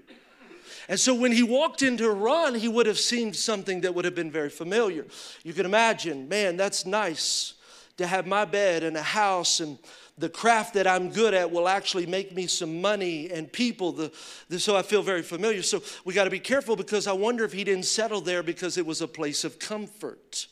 And 0.87 0.99
so 0.99 1.13
when 1.13 1.31
he 1.31 1.43
walked 1.43 1.81
into 1.81 2.03
Haran, 2.03 2.55
he 2.55 2.67
would 2.67 2.85
have 2.85 2.99
seen 2.99 3.33
something 3.33 3.81
that 3.81 3.93
would 3.93 4.05
have 4.05 4.15
been 4.15 4.31
very 4.31 4.49
familiar. 4.49 5.05
You 5.43 5.53
can 5.53 5.65
imagine, 5.65 6.27
man, 6.27 6.57
that's 6.57 6.85
nice 6.85 7.53
to 7.97 8.07
have 8.07 8.25
my 8.25 8.45
bed 8.45 8.83
and 8.83 8.97
a 8.97 9.01
house 9.01 9.59
and 9.59 9.77
the 10.17 10.29
craft 10.29 10.73
that 10.73 10.85
I'm 10.85 11.09
good 11.09 11.33
at 11.33 11.49
will 11.49 11.67
actually 11.67 12.05
make 12.05 12.35
me 12.35 12.47
some 12.47 12.81
money 12.81 13.29
and 13.29 13.51
people. 13.51 13.91
The, 13.93 14.11
the 14.49 14.59
so 14.59 14.75
I 14.75 14.81
feel 14.81 15.01
very 15.01 15.21
familiar. 15.21 15.61
So 15.61 15.81
we 16.03 16.13
got 16.13 16.25
to 16.25 16.29
be 16.29 16.39
careful 16.39 16.75
because 16.75 17.07
I 17.07 17.13
wonder 17.13 17.45
if 17.45 17.53
he 17.53 17.63
didn't 17.63 17.85
settle 17.85 18.19
there 18.19 18.43
because 18.43 18.77
it 18.77 18.85
was 18.85 19.01
a 19.01 19.07
place 19.07 19.43
of 19.43 19.59
comfort. 19.59 20.47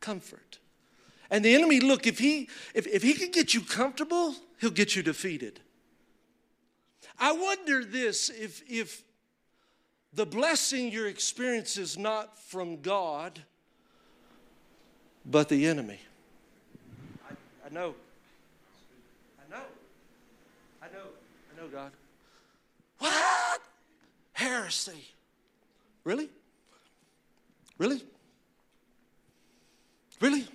Comfort. 0.00 0.58
And 1.30 1.44
the 1.44 1.54
enemy, 1.54 1.80
look, 1.80 2.06
if 2.06 2.18
he 2.18 2.48
if, 2.74 2.86
if 2.86 3.02
he 3.02 3.14
can 3.14 3.30
get 3.30 3.54
you 3.54 3.60
comfortable, 3.60 4.34
he'll 4.60 4.70
get 4.70 4.96
you 4.96 5.02
defeated. 5.02 5.60
I 7.18 7.32
wonder 7.32 7.84
this 7.84 8.30
if 8.30 8.62
if 8.68 9.04
the 10.12 10.26
blessing 10.26 10.90
you're 10.90 11.06
experiencing 11.06 11.82
is 11.82 11.96
not 11.96 12.36
from 12.38 12.80
God, 12.80 13.40
but 15.24 15.48
the 15.48 15.66
enemy. 15.66 16.00
I, 17.28 17.34
I 17.66 17.68
know. 17.72 17.94
I 19.38 19.54
know. 19.54 19.62
I 20.82 20.86
know. 20.86 21.06
I 21.52 21.60
know, 21.60 21.68
God. 21.68 21.92
What? 22.98 23.60
Heresy. 24.32 25.04
Really? 26.04 26.28
Really? 27.78 28.02
Really? 30.20 30.46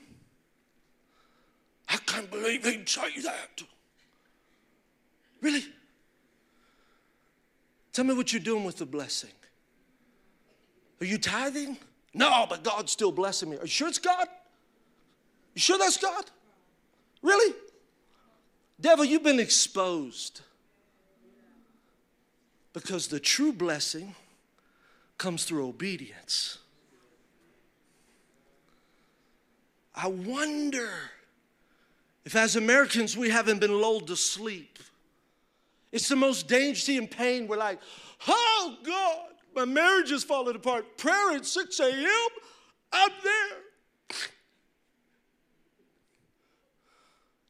I 1.89 1.97
can't 1.97 2.29
believe 2.29 2.65
he'd 2.65 2.87
say 2.87 3.19
that. 3.23 3.63
Really? 5.41 5.63
Tell 7.93 8.05
me 8.05 8.13
what 8.13 8.33
you're 8.33 8.41
doing 8.41 8.63
with 8.63 8.77
the 8.77 8.85
blessing. 8.85 9.31
Are 11.01 11.05
you 11.05 11.17
tithing? 11.17 11.77
No, 12.13 12.45
but 12.49 12.63
God's 12.63 12.91
still 12.91 13.11
blessing 13.11 13.49
me. 13.49 13.57
Are 13.57 13.61
you 13.61 13.67
sure 13.67 13.87
it's 13.87 13.99
God? 13.99 14.27
You 15.53 15.61
sure 15.61 15.77
that's 15.77 15.97
God? 15.97 16.25
Really? 17.21 17.55
Devil, 18.79 19.05
you've 19.05 19.23
been 19.23 19.39
exposed. 19.39 20.41
Because 22.73 23.07
the 23.07 23.19
true 23.19 23.53
blessing 23.53 24.15
comes 25.17 25.45
through 25.45 25.67
obedience. 25.67 26.57
I 29.95 30.07
wonder 30.07 30.89
if, 32.25 32.35
as 32.35 32.57
Americans, 32.57 33.15
we 33.15 33.29
haven't 33.29 33.59
been 33.59 33.79
lulled 33.79 34.07
to 34.07 34.15
sleep. 34.15 34.79
It's 35.91 36.09
the 36.09 36.17
most 36.17 36.49
dangerous 36.49 36.89
in 36.89 37.07
pain. 37.07 37.47
We're 37.47 37.57
like, 37.57 37.79
oh 38.27 38.77
God, 38.83 39.27
my 39.55 39.63
marriage 39.63 40.11
is 40.11 40.23
falling 40.23 40.55
apart. 40.55 40.97
Prayer 40.97 41.31
at 41.31 41.45
6 41.45 41.79
a.m., 41.79 42.09
I'm 42.91 43.11
there. 43.23 43.57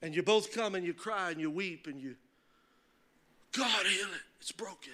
And 0.03 0.15
you 0.15 0.21
both 0.21 0.53
come 0.53 0.75
and 0.75 0.85
you 0.85 0.93
cry 0.93 1.31
and 1.31 1.41
you 1.41 1.49
weep 1.49 1.87
and 1.87 1.99
you, 1.99 2.15
God, 3.53 3.85
heal 3.87 4.05
it. 4.05 4.21
It's 4.39 4.51
broken. 4.51 4.93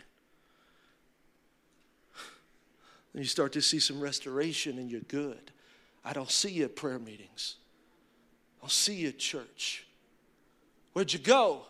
And 3.14 3.22
you 3.22 3.28
start 3.28 3.52
to 3.54 3.62
see 3.62 3.80
some 3.80 4.00
restoration 4.00 4.78
and 4.78 4.90
you're 4.90 5.02
good. 5.02 5.52
I 6.04 6.14
don't 6.14 6.32
see 6.32 6.50
you 6.50 6.66
at 6.66 6.76
prayer 6.76 7.00
meetings. 7.00 7.56
I'll 8.62 8.70
see 8.70 8.96
you 8.96 9.10
at 9.10 9.20
church. 9.20 9.86
Where'd 10.94 11.14
you 11.14 11.20
go? 11.20 11.64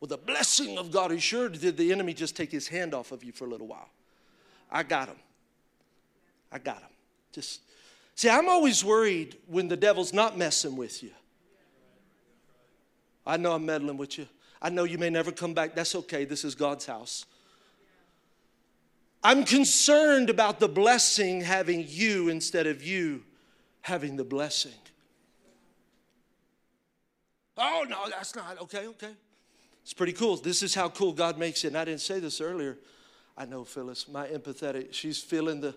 Well, 0.00 0.08
the 0.08 0.18
blessing 0.18 0.78
of 0.78 0.90
God. 0.90 1.10
You 1.10 1.18
sure 1.18 1.48
did 1.48 1.76
the 1.76 1.92
enemy 1.92 2.14
just 2.14 2.36
take 2.36 2.52
his 2.52 2.68
hand 2.68 2.94
off 2.94 3.12
of 3.12 3.24
you 3.24 3.32
for 3.32 3.44
a 3.44 3.48
little 3.48 3.66
while? 3.66 3.88
I 4.70 4.82
got 4.82 5.08
him. 5.08 5.16
I 6.52 6.58
got 6.58 6.78
him. 6.78 6.90
Just 7.32 7.60
see, 8.14 8.28
I'm 8.28 8.48
always 8.48 8.84
worried 8.84 9.36
when 9.46 9.68
the 9.68 9.76
devil's 9.76 10.12
not 10.12 10.38
messing 10.38 10.76
with 10.76 11.02
you. 11.02 11.10
I 13.26 13.36
know 13.36 13.52
I'm 13.52 13.66
meddling 13.66 13.96
with 13.96 14.18
you. 14.18 14.26
I 14.62 14.70
know 14.70 14.84
you 14.84 14.98
may 14.98 15.10
never 15.10 15.30
come 15.30 15.52
back. 15.52 15.74
That's 15.74 15.94
okay. 15.94 16.24
This 16.24 16.44
is 16.44 16.54
God's 16.54 16.86
house. 16.86 17.26
I'm 19.22 19.44
concerned 19.44 20.30
about 20.30 20.60
the 20.60 20.68
blessing 20.68 21.40
having 21.40 21.84
you 21.86 22.28
instead 22.28 22.66
of 22.66 22.82
you 22.82 23.24
having 23.88 24.16
the 24.16 24.24
blessing. 24.24 24.78
Oh, 27.56 27.84
no, 27.88 28.08
that's 28.08 28.36
not. 28.36 28.60
Okay, 28.62 28.86
okay. 28.86 29.10
It's 29.82 29.92
pretty 29.92 30.12
cool. 30.12 30.36
This 30.36 30.62
is 30.62 30.74
how 30.74 30.88
cool 30.90 31.12
God 31.12 31.38
makes 31.38 31.64
it. 31.64 31.68
And 31.68 31.78
I 31.78 31.84
didn't 31.84 32.02
say 32.02 32.20
this 32.20 32.40
earlier. 32.40 32.78
I 33.36 33.46
know 33.46 33.64
Phyllis, 33.64 34.06
my 34.06 34.26
empathetic, 34.26 34.92
she's 34.92 35.18
feeling 35.18 35.60
the, 35.60 35.74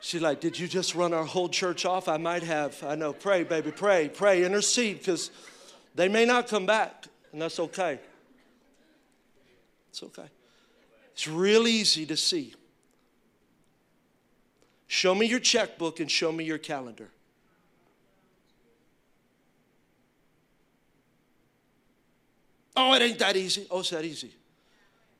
she's 0.00 0.22
like, 0.22 0.40
Did 0.40 0.58
you 0.58 0.68
just 0.68 0.94
run 0.94 1.12
our 1.12 1.24
whole 1.24 1.48
church 1.48 1.84
off? 1.84 2.08
I 2.08 2.16
might 2.16 2.42
have. 2.42 2.82
I 2.84 2.94
know. 2.94 3.12
Pray, 3.12 3.42
baby, 3.42 3.72
pray, 3.72 4.08
pray, 4.08 4.44
intercede, 4.44 4.98
because 4.98 5.30
they 5.94 6.08
may 6.08 6.24
not 6.24 6.48
come 6.48 6.64
back, 6.64 7.06
and 7.32 7.42
that's 7.42 7.58
okay. 7.58 7.98
It's 9.90 10.02
okay. 10.02 10.28
It's 11.12 11.28
real 11.28 11.66
easy 11.66 12.06
to 12.06 12.16
see. 12.16 12.54
Show 14.92 15.14
me 15.14 15.24
your 15.24 15.40
checkbook 15.40 16.00
and 16.00 16.10
show 16.10 16.30
me 16.30 16.44
your 16.44 16.58
calendar. 16.58 17.08
Oh, 22.76 22.92
it 22.92 23.00
ain't 23.00 23.18
that 23.20 23.34
easy. 23.34 23.66
Oh, 23.70 23.80
it's 23.80 23.88
that 23.88 24.04
easy. 24.04 24.34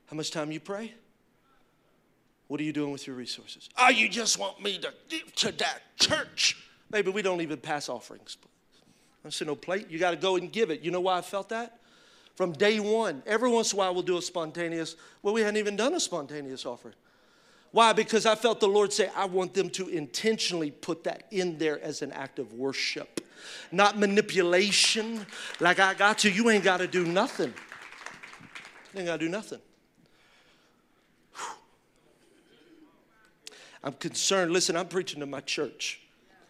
How 0.08 0.16
much 0.16 0.30
time 0.30 0.52
you 0.52 0.60
pray? 0.60 0.92
What 2.48 2.60
are 2.60 2.64
you 2.64 2.74
doing 2.74 2.92
with 2.92 3.06
your 3.06 3.16
resources? 3.16 3.70
Oh, 3.78 3.88
you 3.88 4.10
just 4.10 4.38
want 4.38 4.62
me 4.62 4.76
to 4.76 4.92
give 5.08 5.34
to 5.36 5.52
that 5.52 5.80
church. 5.98 6.58
Maybe 6.90 7.10
we 7.10 7.22
don't 7.22 7.40
even 7.40 7.56
pass 7.56 7.88
offerings. 7.88 8.36
I 9.24 9.30
said, 9.30 9.46
no 9.46 9.54
plate. 9.54 9.86
You 9.88 9.98
got 9.98 10.10
to 10.10 10.18
go 10.18 10.36
and 10.36 10.52
give 10.52 10.68
it. 10.70 10.82
You 10.82 10.90
know 10.90 11.00
why 11.00 11.16
I 11.16 11.22
felt 11.22 11.48
that? 11.48 11.78
From 12.34 12.52
day 12.52 12.78
one. 12.78 13.22
Every 13.24 13.48
once 13.48 13.72
in 13.72 13.78
a 13.78 13.80
while, 13.80 13.94
we'll 13.94 14.02
do 14.02 14.18
a 14.18 14.22
spontaneous. 14.22 14.96
Well, 15.22 15.32
we 15.32 15.40
hadn't 15.40 15.56
even 15.56 15.76
done 15.76 15.94
a 15.94 16.00
spontaneous 16.00 16.66
offering. 16.66 16.94
Why? 17.72 17.92
Because 17.92 18.26
I 18.26 18.34
felt 18.34 18.60
the 18.60 18.68
Lord 18.68 18.92
say, 18.92 19.10
I 19.16 19.24
want 19.24 19.54
them 19.54 19.70
to 19.70 19.88
intentionally 19.88 20.70
put 20.70 21.04
that 21.04 21.26
in 21.30 21.58
there 21.58 21.82
as 21.82 22.02
an 22.02 22.12
act 22.12 22.38
of 22.38 22.52
worship 22.52 23.22
not 23.70 23.98
manipulation. 23.98 25.26
Like 25.60 25.78
I 25.78 25.94
got 25.94 26.18
to, 26.18 26.30
you 26.30 26.50
ain't 26.50 26.64
got 26.64 26.78
to 26.78 26.86
do 26.86 27.04
nothing. 27.04 27.52
You 28.92 29.00
ain't 29.00 29.06
got 29.06 29.18
to 29.20 29.26
do 29.26 29.30
nothing. 29.30 29.60
I'm 33.84 33.94
concerned. 33.94 34.52
Listen, 34.52 34.76
I'm 34.76 34.86
preaching 34.88 35.20
to 35.20 35.26
my 35.26 35.40
church. 35.40 36.00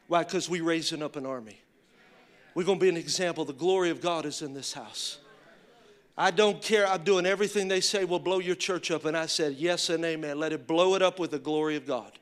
Why? 0.08 0.22
Because 0.24 0.50
we're 0.50 0.64
raising 0.64 1.02
up 1.02 1.16
an 1.16 1.24
army. 1.24 1.60
We're 2.54 2.64
going 2.64 2.78
to 2.78 2.82
be 2.82 2.90
an 2.90 2.98
example. 2.98 3.46
The 3.46 3.54
glory 3.54 3.88
of 3.88 4.02
God 4.02 4.26
is 4.26 4.42
in 4.42 4.52
this 4.52 4.74
house. 4.74 5.18
I 6.16 6.30
don't 6.30 6.60
care. 6.60 6.86
I'm 6.86 7.02
doing 7.04 7.24
everything 7.24 7.68
they 7.68 7.80
say 7.80 8.04
will 8.04 8.18
blow 8.18 8.38
your 8.38 8.54
church 8.54 8.90
up. 8.90 9.04
And 9.04 9.16
I 9.16 9.26
said, 9.26 9.54
Yes 9.54 9.88
and 9.88 10.04
amen. 10.04 10.38
Let 10.38 10.52
it 10.52 10.66
blow 10.66 10.94
it 10.94 11.02
up 11.02 11.18
with 11.18 11.30
the 11.30 11.38
glory 11.38 11.76
of 11.76 11.86
God, 11.86 12.12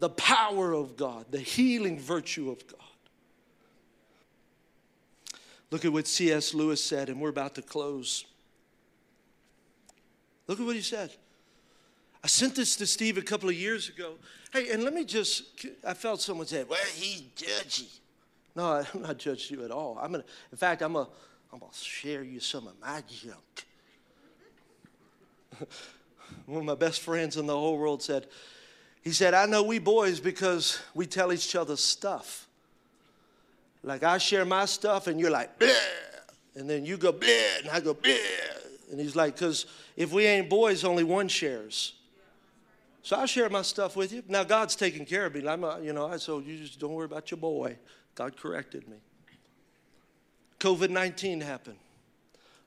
the 0.00 0.10
power 0.10 0.72
of 0.72 0.96
God, 0.96 1.26
the 1.30 1.40
healing 1.40 1.98
virtue 1.98 2.50
of 2.50 2.66
God. 2.66 2.80
Look 5.70 5.84
at 5.84 5.92
what 5.92 6.06
C.S. 6.06 6.54
Lewis 6.54 6.82
said, 6.82 7.08
and 7.08 7.20
we're 7.20 7.30
about 7.30 7.54
to 7.56 7.62
close. 7.62 8.24
Look 10.46 10.60
at 10.60 10.66
what 10.66 10.76
he 10.76 10.82
said. 10.82 11.10
I 12.22 12.26
sent 12.26 12.54
this 12.54 12.76
to 12.76 12.86
Steve 12.86 13.18
a 13.18 13.22
couple 13.22 13.48
of 13.48 13.54
years 13.54 13.88
ago. 13.88 14.14
Hey, 14.52 14.70
and 14.70 14.84
let 14.84 14.94
me 14.94 15.04
just, 15.04 15.66
I 15.86 15.94
felt 15.94 16.20
someone 16.20 16.46
say, 16.46 16.64
well, 16.64 16.78
he's 16.94 17.22
judgy. 17.36 17.98
No, 18.54 18.84
I'm 18.94 19.02
not 19.02 19.18
judging 19.18 19.58
you 19.58 19.64
at 19.64 19.70
all. 19.70 19.98
I'm 20.00 20.12
gonna, 20.12 20.24
in 20.52 20.56
fact, 20.56 20.80
I'm 20.80 20.92
gonna, 20.92 21.08
I'm 21.54 21.60
gonna 21.60 21.72
share 21.72 22.24
you 22.24 22.40
some 22.40 22.66
of 22.66 22.72
my 22.80 23.00
junk. 23.06 23.66
One 26.46 26.58
of 26.58 26.64
my 26.64 26.74
best 26.74 27.00
friends 27.00 27.36
in 27.36 27.46
the 27.46 27.54
whole 27.54 27.78
world 27.78 28.02
said, 28.02 28.26
he 29.02 29.12
said, 29.12 29.34
I 29.34 29.46
know 29.46 29.62
we 29.62 29.78
boys 29.78 30.18
because 30.18 30.80
we 30.94 31.06
tell 31.06 31.32
each 31.32 31.54
other 31.54 31.76
stuff. 31.76 32.48
Like 33.84 34.02
I 34.02 34.18
share 34.18 34.44
my 34.44 34.64
stuff 34.64 35.06
and 35.06 35.20
you're 35.20 35.30
like, 35.30 35.56
Bleh. 35.60 35.76
and 36.56 36.68
then 36.68 36.84
you 36.84 36.96
go, 36.96 37.12
Bleh, 37.12 37.60
and 37.60 37.68
I 37.68 37.78
go, 37.78 37.94
Bleh. 37.94 38.18
And 38.90 38.98
he's 38.98 39.14
like, 39.14 39.36
because 39.36 39.66
if 39.96 40.12
we 40.12 40.26
ain't 40.26 40.50
boys, 40.50 40.82
only 40.82 41.04
one 41.04 41.28
shares. 41.28 41.92
So 43.04 43.14
I 43.14 43.26
share 43.26 43.48
my 43.48 43.62
stuff 43.62 43.94
with 43.94 44.12
you. 44.12 44.24
Now 44.26 44.42
God's 44.42 44.74
taking 44.74 45.04
care 45.04 45.26
of 45.26 45.34
me. 45.36 45.46
I'm, 45.46 45.62
a, 45.62 45.80
you 45.80 45.92
know, 45.92 46.08
I 46.08 46.16
so 46.16 46.40
you 46.40 46.58
just 46.58 46.80
don't 46.80 46.94
worry 46.94 47.04
about 47.04 47.30
your 47.30 47.38
boy. 47.38 47.76
God 48.16 48.36
corrected 48.36 48.88
me. 48.88 48.96
COVID 50.64 50.88
19 50.88 51.42
happened. 51.42 51.76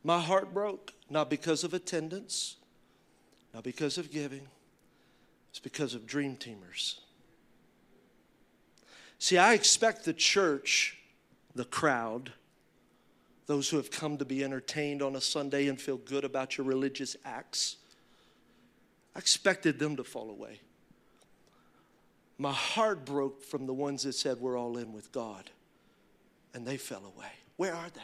My 0.04 0.20
heart 0.20 0.54
broke, 0.54 0.94
not 1.10 1.32
because 1.32 1.64
of 1.64 1.74
attendance, 1.74 2.58
not 3.56 3.64
because 3.64 3.98
of 3.98 4.12
giving, 4.12 4.48
it's 5.50 5.58
because 5.58 5.96
of 5.96 6.06
dream 6.06 6.36
teamers. 6.36 7.00
See, 9.18 9.40
I 9.40 9.56
expect 9.56 10.06
the 10.06 10.14
church 10.14 10.96
the 11.56 11.66
crowd, 11.66 12.34
those 13.48 13.68
who 13.68 13.78
have 13.78 13.90
come 13.90 14.20
to 14.20 14.26
be 14.26 14.44
entertained 14.44 15.02
on 15.02 15.16
a 15.16 15.22
Sunday 15.22 15.68
and 15.68 15.82
feel 15.82 15.98
good 15.98 16.24
about 16.24 16.56
your 16.56 16.68
religious 16.68 17.16
acts. 17.26 17.78
I 19.16 19.18
expected 19.18 19.80
them 19.80 19.96
to 19.96 20.04
fall 20.04 20.30
away. 20.30 20.60
My 22.38 22.52
heart 22.52 23.08
broke 23.08 23.42
from 23.42 23.66
the 23.66 23.74
ones 23.74 24.04
that 24.04 24.14
said 24.14 24.38
we're 24.40 24.56
all 24.56 24.78
in 24.78 24.94
with 24.94 25.12
God, 25.12 25.50
and 26.54 26.64
they 26.64 26.78
fell 26.78 27.04
away. 27.04 27.32
Where 27.58 27.76
are 27.76 27.90
they? 27.94 28.02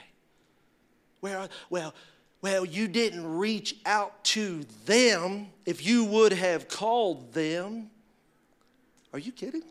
Where 1.21 1.37
are 1.37 1.49
well, 1.69 1.93
well, 2.41 2.65
you 2.65 2.87
didn't 2.89 3.37
reach 3.37 3.75
out 3.85 4.23
to 4.25 4.65
them. 4.85 5.47
If 5.65 5.85
you 5.85 6.03
would 6.03 6.33
have 6.33 6.67
called 6.67 7.33
them, 7.33 7.89
are 9.13 9.19
you 9.19 9.31
kidding? 9.31 9.63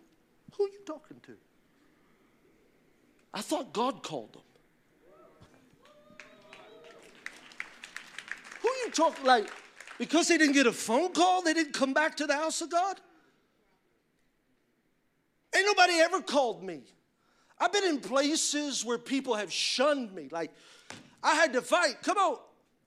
Who 0.57 0.65
are 0.65 0.69
you 0.69 0.81
talking 0.87 1.19
to? 1.27 1.33
I 3.35 3.43
thought 3.43 3.73
God 3.73 4.03
called 4.03 4.33
them. 4.33 4.43
Who 8.63 8.69
are 8.69 8.87
you 8.87 8.91
talking 8.93 9.27
like? 9.27 9.51
Because 9.99 10.29
they 10.29 10.39
didn't 10.39 10.55
get 10.55 10.67
a 10.67 10.73
phone 10.73 11.13
call, 11.13 11.43
they 11.43 11.53
didn't 11.53 11.75
come 11.75 11.93
back 11.93 12.17
to 12.17 12.27
the 12.27 12.35
house 12.35 12.61
of 12.63 12.71
God? 12.71 13.01
Ain't 15.55 15.67
nobody 15.67 15.95
ever 15.95 16.23
called 16.23 16.63
me. 16.63 16.83
I've 17.63 17.73
been 17.73 17.85
in 17.85 18.01
places 18.01 18.85
where 18.85 18.99
people 18.99 19.37
have 19.37 19.53
shunned 19.53 20.13
me. 20.13 20.27
Like, 20.33 20.51
I 21.23 21.37
had 21.37 21.53
to 21.53 21.63
fight. 21.63 22.03
Come 22.03 22.19
on. 22.19 22.39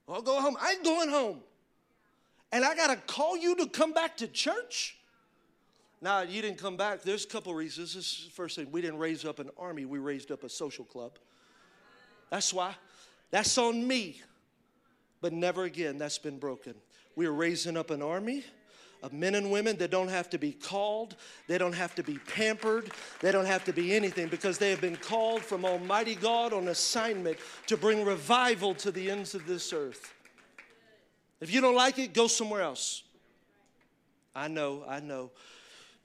I'll 0.06 0.20
go 0.20 0.38
home. 0.38 0.54
I 0.60 0.72
ain't 0.72 0.84
going 0.84 1.08
home. 1.08 1.40
And 2.52 2.62
I 2.62 2.74
got 2.76 2.88
to 2.88 2.96
call 3.10 3.38
you 3.38 3.56
to 3.56 3.68
come 3.68 3.94
back 3.94 4.18
to 4.18 4.26
church? 4.28 4.98
Now, 6.02 6.20
you 6.20 6.42
didn't 6.42 6.58
come 6.58 6.76
back. 6.76 7.00
There's 7.00 7.24
a 7.24 7.28
couple 7.28 7.54
reasons. 7.54 7.94
This 7.94 8.18
is 8.18 8.24
the 8.26 8.32
first 8.32 8.54
thing. 8.54 8.70
We 8.70 8.82
didn't 8.82 8.98
raise 8.98 9.24
up 9.24 9.38
an 9.38 9.48
army, 9.56 9.86
we 9.86 9.98
raised 9.98 10.30
up 10.30 10.44
a 10.44 10.48
social 10.50 10.84
club. 10.84 11.12
That's 12.28 12.52
why. 12.52 12.74
That's 13.30 13.56
on 13.56 13.88
me. 13.88 14.20
But 15.22 15.32
never 15.32 15.64
again, 15.64 15.96
that's 15.96 16.18
been 16.18 16.38
broken. 16.38 16.74
We 17.14 17.24
are 17.24 17.32
raising 17.32 17.78
up 17.78 17.90
an 17.90 18.02
army 18.02 18.44
of 19.02 19.12
men 19.12 19.34
and 19.34 19.50
women 19.50 19.76
that 19.76 19.90
don't 19.90 20.08
have 20.08 20.30
to 20.30 20.38
be 20.38 20.52
called, 20.52 21.16
they 21.46 21.58
don't 21.58 21.74
have 21.74 21.94
to 21.96 22.02
be 22.02 22.18
pampered, 22.18 22.90
they 23.20 23.32
don't 23.32 23.46
have 23.46 23.64
to 23.64 23.72
be 23.72 23.94
anything 23.94 24.28
because 24.28 24.58
they 24.58 24.70
have 24.70 24.80
been 24.80 24.96
called 24.96 25.42
from 25.42 25.64
Almighty 25.64 26.14
God 26.14 26.52
on 26.52 26.68
assignment 26.68 27.38
to 27.66 27.76
bring 27.76 28.04
revival 28.04 28.74
to 28.76 28.90
the 28.90 29.10
ends 29.10 29.34
of 29.34 29.46
this 29.46 29.72
earth. 29.72 30.14
If 31.40 31.52
you 31.52 31.60
don't 31.60 31.74
like 31.74 31.98
it, 31.98 32.14
go 32.14 32.26
somewhere 32.26 32.62
else. 32.62 33.02
I 34.34 34.48
know, 34.48 34.84
I 34.88 35.00
know. 35.00 35.30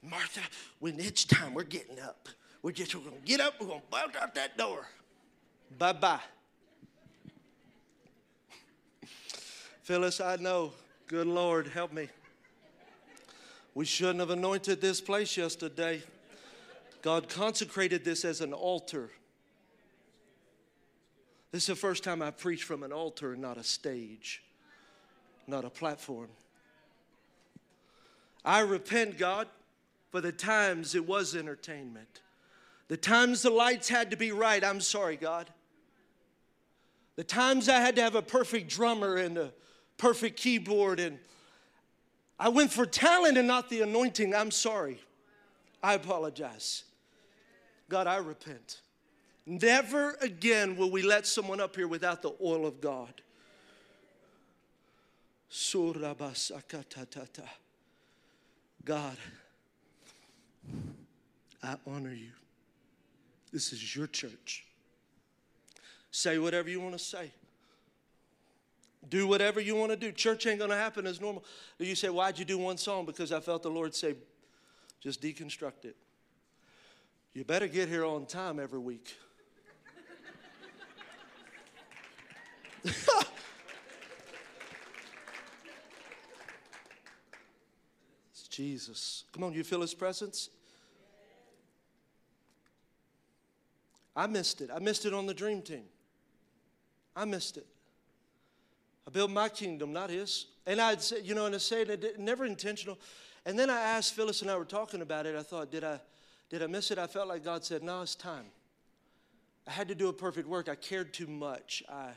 Martha, 0.01 0.41
when 0.79 0.99
it's 0.99 1.25
time, 1.25 1.53
we're 1.53 1.63
getting 1.63 1.99
up. 1.99 2.27
We're 2.63 2.71
just 2.71 2.93
we're 2.95 3.01
gonna 3.01 3.15
get 3.25 3.39
up, 3.39 3.55
we're 3.59 3.67
gonna 3.67 3.81
bolt 3.89 4.15
out 4.19 4.35
that 4.35 4.57
door. 4.57 4.87
Bye-bye. 5.77 6.19
Phyllis, 9.83 10.21
I 10.21 10.35
know. 10.37 10.73
Good 11.07 11.27
Lord, 11.27 11.67
help 11.67 11.91
me. 11.91 12.07
We 13.73 13.85
shouldn't 13.85 14.19
have 14.19 14.31
anointed 14.31 14.81
this 14.81 14.99
place 14.99 15.37
yesterday. 15.37 16.03
God 17.01 17.29
consecrated 17.29 18.03
this 18.03 18.25
as 18.25 18.41
an 18.41 18.53
altar. 18.53 19.09
This 21.51 21.63
is 21.63 21.67
the 21.67 21.75
first 21.75 22.03
time 22.03 22.21
I've 22.21 22.37
preached 22.37 22.63
from 22.63 22.83
an 22.83 22.91
altar, 22.91 23.35
not 23.35 23.57
a 23.57 23.63
stage, 23.63 24.43
not 25.47 25.65
a 25.65 25.69
platform. 25.69 26.29
I 28.43 28.59
repent, 28.59 29.17
God, 29.17 29.47
for 30.11 30.21
the 30.21 30.31
times 30.31 30.95
it 30.95 31.07
was 31.07 31.35
entertainment. 31.35 32.21
The 32.87 32.97
times 32.97 33.41
the 33.41 33.49
lights 33.49 33.87
had 33.87 34.11
to 34.11 34.17
be 34.17 34.31
right, 34.31 34.63
I'm 34.63 34.81
sorry, 34.81 35.15
God. 35.15 35.49
The 37.15 37.23
times 37.23 37.69
I 37.69 37.79
had 37.79 37.95
to 37.95 38.01
have 38.01 38.15
a 38.15 38.21
perfect 38.21 38.69
drummer 38.69 39.15
and 39.15 39.37
a 39.37 39.53
perfect 39.97 40.37
keyboard 40.37 40.99
and 40.99 41.19
I 42.41 42.49
went 42.49 42.73
for 42.73 42.87
talent 42.87 43.37
and 43.37 43.47
not 43.47 43.69
the 43.69 43.81
anointing. 43.81 44.33
I'm 44.33 44.49
sorry. 44.49 44.99
I 45.83 45.93
apologize. 45.93 46.85
God, 47.87 48.07
I 48.07 48.17
repent. 48.17 48.81
Never 49.45 50.17
again 50.21 50.75
will 50.75 50.89
we 50.89 51.03
let 51.03 51.27
someone 51.27 51.61
up 51.61 51.75
here 51.75 51.87
without 51.87 52.23
the 52.23 52.33
oil 52.43 52.65
of 52.65 52.81
God. 52.81 53.13
God, 58.83 59.17
I 61.61 61.75
honor 61.85 62.13
you. 62.13 62.31
This 63.53 63.71
is 63.71 63.95
your 63.95 64.07
church. 64.07 64.65
Say 66.09 66.39
whatever 66.39 66.71
you 66.71 66.81
want 66.81 66.93
to 66.93 66.99
say. 66.99 67.29
Do 69.09 69.27
whatever 69.27 69.59
you 69.59 69.75
want 69.75 69.91
to 69.91 69.97
do. 69.97 70.11
Church 70.11 70.45
ain't 70.45 70.59
going 70.59 70.69
to 70.69 70.75
happen 70.75 71.07
as 71.07 71.19
normal. 71.19 71.43
You 71.79 71.95
say, 71.95 72.09
Why'd 72.09 72.37
you 72.37 72.45
do 72.45 72.57
one 72.57 72.77
song? 72.77 73.05
Because 73.05 73.31
I 73.31 73.39
felt 73.39 73.63
the 73.63 73.71
Lord 73.71 73.95
say, 73.95 74.15
Just 74.99 75.21
deconstruct 75.21 75.85
it. 75.85 75.95
You 77.33 77.43
better 77.43 77.67
get 77.67 77.87
here 77.87 78.05
on 78.05 78.25
time 78.25 78.59
every 78.59 78.79
week. 78.79 79.15
it's 82.83 82.93
Jesus. 88.49 89.23
Come 89.31 89.43
on, 89.45 89.53
you 89.53 89.63
feel 89.63 89.81
his 89.81 89.93
presence? 89.93 90.49
I 94.15 94.27
missed 94.27 94.61
it. 94.61 94.69
I 94.73 94.79
missed 94.79 95.05
it 95.05 95.13
on 95.13 95.25
the 95.25 95.33
dream 95.33 95.61
team. 95.61 95.85
I 97.15 97.25
missed 97.25 97.57
it. 97.57 97.65
I 99.07 99.11
built 99.11 99.31
my 99.31 99.49
kingdom, 99.49 99.93
not 99.93 100.09
his. 100.09 100.47
And 100.65 100.79
I'd 100.79 101.01
say, 101.01 101.21
you 101.21 101.33
know, 101.33 101.45
and 101.45 101.55
I 101.55 101.57
say 101.57 101.81
it 101.81 102.19
never 102.19 102.45
intentional. 102.45 102.99
And 103.45 103.57
then 103.57 103.69
I 103.69 103.79
asked 103.79 104.13
Phyllis 104.13 104.41
and 104.41 104.51
I 104.51 104.55
were 104.55 104.65
talking 104.65 105.01
about 105.01 105.25
it. 105.25 105.35
I 105.35 105.43
thought, 105.43 105.71
did 105.71 105.83
I, 105.83 105.99
did 106.49 106.61
I 106.61 106.67
miss 106.67 106.91
it? 106.91 106.99
I 106.99 107.07
felt 107.07 107.27
like 107.27 107.43
God 107.43 107.65
said, 107.65 107.81
no, 107.81 108.01
it's 108.01 108.15
time. 108.15 108.45
I 109.67 109.71
had 109.71 109.87
to 109.87 109.95
do 109.95 110.09
a 110.09 110.13
perfect 110.13 110.47
work. 110.47 110.69
I 110.69 110.75
cared 110.75 111.13
too 111.13 111.27
much. 111.27 111.83
I, 111.89 112.09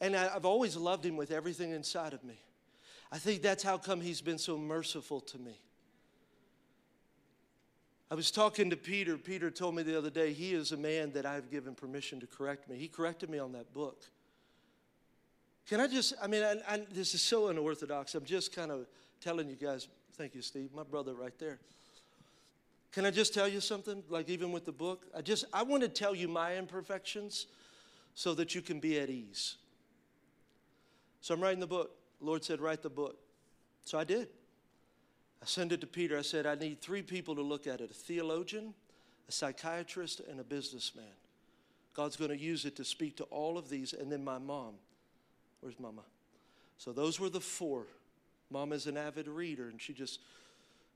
and 0.00 0.16
I, 0.16 0.34
I've 0.34 0.44
always 0.44 0.76
loved 0.76 1.04
him 1.06 1.16
with 1.16 1.30
everything 1.30 1.70
inside 1.70 2.12
of 2.12 2.24
me. 2.24 2.38
I 3.12 3.18
think 3.18 3.42
that's 3.42 3.62
how 3.62 3.78
come 3.78 4.00
he's 4.00 4.20
been 4.20 4.38
so 4.38 4.58
merciful 4.58 5.20
to 5.20 5.38
me. 5.38 5.56
I 8.10 8.16
was 8.16 8.30
talking 8.30 8.70
to 8.70 8.76
Peter. 8.76 9.16
Peter 9.16 9.50
told 9.50 9.74
me 9.74 9.82
the 9.82 9.96
other 9.96 10.10
day, 10.10 10.32
he 10.32 10.52
is 10.52 10.72
a 10.72 10.76
man 10.76 11.12
that 11.12 11.26
I've 11.26 11.50
given 11.50 11.74
permission 11.74 12.20
to 12.20 12.26
correct 12.26 12.68
me. 12.68 12.76
He 12.76 12.88
corrected 12.88 13.30
me 13.30 13.38
on 13.38 13.52
that 13.52 13.72
book. 13.72 14.04
Can 15.68 15.80
I 15.80 15.86
just, 15.86 16.14
I 16.22 16.26
mean, 16.26 16.42
I, 16.42 16.56
I, 16.68 16.80
this 16.92 17.14
is 17.14 17.22
so 17.22 17.48
unorthodox. 17.48 18.14
I'm 18.14 18.24
just 18.24 18.54
kind 18.54 18.70
of 18.70 18.86
telling 19.20 19.48
you 19.48 19.56
guys, 19.56 19.88
thank 20.16 20.34
you, 20.34 20.42
Steve, 20.42 20.70
my 20.74 20.82
brother 20.82 21.14
right 21.14 21.36
there. 21.38 21.58
Can 22.92 23.06
I 23.06 23.10
just 23.10 23.34
tell 23.34 23.48
you 23.48 23.60
something? 23.60 24.04
Like, 24.08 24.28
even 24.28 24.52
with 24.52 24.66
the 24.66 24.72
book, 24.72 25.06
I 25.16 25.20
just, 25.20 25.46
I 25.52 25.62
want 25.62 25.82
to 25.82 25.88
tell 25.88 26.14
you 26.14 26.28
my 26.28 26.56
imperfections 26.56 27.46
so 28.14 28.34
that 28.34 28.54
you 28.54 28.62
can 28.62 28.78
be 28.78 29.00
at 29.00 29.10
ease. 29.10 29.56
So 31.20 31.34
I'm 31.34 31.40
writing 31.40 31.60
the 31.60 31.66
book. 31.66 31.90
Lord 32.20 32.44
said, 32.44 32.60
write 32.60 32.82
the 32.82 32.90
book. 32.90 33.18
So 33.84 33.98
I 33.98 34.04
did. 34.04 34.28
I 35.42 35.46
sent 35.46 35.72
it 35.72 35.80
to 35.80 35.86
Peter. 35.86 36.16
I 36.18 36.22
said, 36.22 36.46
I 36.46 36.54
need 36.54 36.80
three 36.80 37.02
people 37.02 37.34
to 37.34 37.42
look 37.42 37.66
at 37.66 37.80
it 37.80 37.90
a 37.90 37.94
theologian, 37.94 38.74
a 39.28 39.32
psychiatrist, 39.32 40.20
and 40.20 40.38
a 40.38 40.44
businessman. 40.44 41.04
God's 41.94 42.16
going 42.16 42.30
to 42.30 42.38
use 42.38 42.64
it 42.64 42.76
to 42.76 42.84
speak 42.84 43.16
to 43.16 43.24
all 43.24 43.58
of 43.58 43.68
these, 43.68 43.92
and 43.92 44.10
then 44.12 44.22
my 44.24 44.38
mom. 44.38 44.74
Where's 45.64 45.80
Mama? 45.80 46.02
So 46.76 46.92
those 46.92 47.18
were 47.18 47.30
the 47.30 47.40
four. 47.40 47.86
Mama's 48.50 48.86
an 48.86 48.98
avid 48.98 49.26
reader, 49.26 49.70
and 49.70 49.80
she 49.80 49.94
just, 49.94 50.20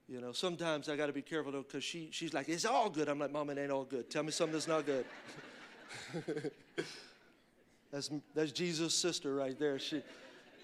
you 0.06 0.20
know, 0.20 0.32
sometimes 0.32 0.90
I 0.90 0.96
got 0.96 1.06
to 1.06 1.12
be 1.14 1.22
careful 1.22 1.52
though, 1.52 1.62
because 1.62 1.82
she, 1.82 2.10
she's 2.12 2.34
like, 2.34 2.50
it's 2.50 2.66
all 2.66 2.90
good. 2.90 3.08
I'm 3.08 3.18
like, 3.18 3.32
Mama, 3.32 3.52
it 3.52 3.58
ain't 3.58 3.70
all 3.70 3.84
good. 3.84 4.10
Tell 4.10 4.22
me 4.22 4.30
something 4.30 4.52
that's 4.52 4.68
not 4.68 4.84
good. 4.84 5.06
that's, 7.90 8.10
that's 8.34 8.52
Jesus' 8.52 8.94
sister 8.94 9.34
right 9.34 9.58
there. 9.58 9.78
She, 9.78 10.02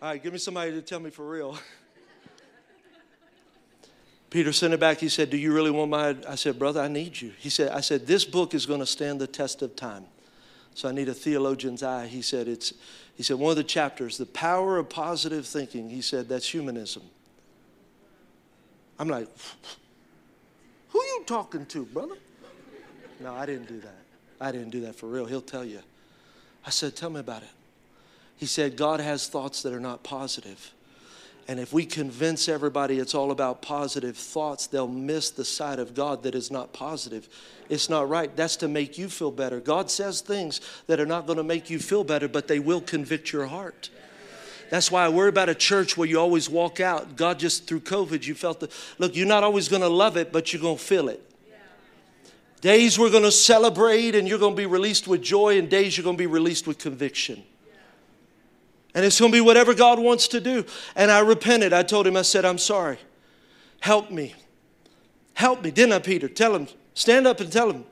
all 0.02 0.10
right, 0.10 0.22
give 0.22 0.34
me 0.34 0.38
somebody 0.38 0.72
to 0.72 0.82
tell 0.82 1.00
me 1.00 1.08
for 1.08 1.26
real. 1.26 1.56
Peter 4.28 4.52
sent 4.52 4.74
it 4.74 4.80
back. 4.80 4.98
He 4.98 5.08
said, 5.08 5.30
Do 5.30 5.38
you 5.38 5.54
really 5.54 5.70
want 5.70 5.90
my? 5.90 6.14
I 6.28 6.34
said, 6.34 6.58
Brother, 6.58 6.82
I 6.82 6.88
need 6.88 7.18
you. 7.18 7.32
He 7.38 7.48
said, 7.48 7.70
I 7.70 7.80
said, 7.80 8.06
This 8.06 8.26
book 8.26 8.52
is 8.52 8.66
going 8.66 8.80
to 8.80 8.86
stand 8.86 9.18
the 9.18 9.26
test 9.26 9.62
of 9.62 9.76
time. 9.76 10.04
So 10.74 10.88
I 10.88 10.92
need 10.92 11.08
a 11.08 11.14
theologian's 11.14 11.82
eye. 11.82 12.06
He 12.06 12.20
said, 12.20 12.48
it's, 12.48 12.74
he 13.14 13.22
said, 13.22 13.36
one 13.36 13.50
of 13.50 13.56
the 13.56 13.64
chapters, 13.64 14.18
the 14.18 14.26
power 14.26 14.76
of 14.76 14.88
positive 14.88 15.46
thinking, 15.46 15.88
he 15.88 16.00
said, 16.00 16.28
that's 16.28 16.48
humanism. 16.48 17.02
I'm 18.98 19.08
like, 19.08 19.28
who 20.88 20.98
you 20.98 21.22
talking 21.26 21.66
to, 21.66 21.84
brother? 21.86 22.16
No, 23.20 23.34
I 23.34 23.46
didn't 23.46 23.68
do 23.68 23.80
that. 23.80 23.98
I 24.40 24.52
didn't 24.52 24.70
do 24.70 24.80
that 24.80 24.96
for 24.96 25.06
real. 25.06 25.26
He'll 25.26 25.40
tell 25.40 25.64
you. 25.64 25.80
I 26.66 26.70
said, 26.70 26.96
tell 26.96 27.10
me 27.10 27.20
about 27.20 27.42
it. 27.42 27.48
He 28.36 28.46
said, 28.46 28.76
God 28.76 29.00
has 29.00 29.28
thoughts 29.28 29.62
that 29.62 29.72
are 29.72 29.80
not 29.80 30.02
positive. 30.02 30.72
And 31.46 31.60
if 31.60 31.72
we 31.74 31.84
convince 31.84 32.48
everybody 32.48 32.98
it's 32.98 33.14
all 33.14 33.30
about 33.30 33.60
positive 33.60 34.16
thoughts, 34.16 34.66
they'll 34.66 34.88
miss 34.88 35.30
the 35.30 35.44
side 35.44 35.78
of 35.78 35.94
God 35.94 36.22
that 36.22 36.34
is 36.34 36.50
not 36.50 36.72
positive. 36.72 37.28
It's 37.68 37.90
not 37.90 38.08
right. 38.08 38.34
That's 38.34 38.56
to 38.56 38.68
make 38.68 38.96
you 38.96 39.08
feel 39.08 39.30
better. 39.30 39.60
God 39.60 39.90
says 39.90 40.22
things 40.22 40.60
that 40.86 41.00
are 41.00 41.06
not 41.06 41.26
going 41.26 41.36
to 41.36 41.44
make 41.44 41.68
you 41.68 41.78
feel 41.78 42.02
better, 42.02 42.28
but 42.28 42.48
they 42.48 42.60
will 42.60 42.80
convict 42.80 43.32
your 43.32 43.46
heart. 43.46 43.90
That's 44.70 44.90
why 44.90 45.04
I 45.04 45.10
worry 45.10 45.28
about 45.28 45.50
a 45.50 45.54
church 45.54 45.96
where 45.96 46.08
you 46.08 46.18
always 46.18 46.48
walk 46.48 46.80
out. 46.80 47.16
God 47.16 47.38
just 47.38 47.66
through 47.66 47.80
COVID, 47.80 48.26
you 48.26 48.34
felt 48.34 48.60
the 48.60 48.70
look, 48.98 49.14
you're 49.14 49.26
not 49.26 49.44
always 49.44 49.68
going 49.68 49.82
to 49.82 49.88
love 49.88 50.16
it, 50.16 50.32
but 50.32 50.52
you're 50.52 50.62
going 50.62 50.78
to 50.78 50.82
feel 50.82 51.10
it. 51.10 51.22
Days 52.62 52.98
we're 52.98 53.10
going 53.10 53.24
to 53.24 53.30
celebrate 53.30 54.14
and 54.14 54.26
you're 54.26 54.38
going 54.38 54.54
to 54.54 54.56
be 54.56 54.64
released 54.64 55.06
with 55.06 55.20
joy, 55.20 55.58
and 55.58 55.68
days 55.68 55.98
you're 55.98 56.04
going 56.04 56.16
to 56.16 56.22
be 56.22 56.26
released 56.26 56.66
with 56.66 56.78
conviction. 56.78 57.44
And 58.94 59.04
it's 59.04 59.18
going 59.18 59.32
to 59.32 59.36
be 59.36 59.40
whatever 59.40 59.74
God 59.74 59.98
wants 59.98 60.28
to 60.28 60.40
do. 60.40 60.64
And 60.94 61.10
I 61.10 61.20
repented. 61.20 61.72
I 61.72 61.82
told 61.82 62.06
him, 62.06 62.16
I 62.16 62.22
said, 62.22 62.44
I'm 62.44 62.58
sorry. 62.58 62.98
Help 63.80 64.10
me. 64.10 64.34
Help 65.34 65.62
me. 65.62 65.70
Didn't 65.72 65.92
I, 65.92 65.98
Peter? 65.98 66.28
Tell 66.28 66.54
him. 66.54 66.68
Stand 66.94 67.26
up 67.26 67.40
and 67.40 67.50
tell 67.50 67.70
him. 67.70 67.84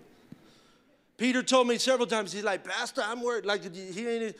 Peter 1.17 1.43
told 1.43 1.67
me 1.69 1.77
several 1.79 2.07
times, 2.07 2.33
he's 2.33 2.45
like, 2.45 2.65
Pastor, 2.65 3.03
I'm 3.05 3.21
worried. 3.21 3.45
Like, 3.45 3.75
he 3.75 4.09
ain't, 4.09 4.37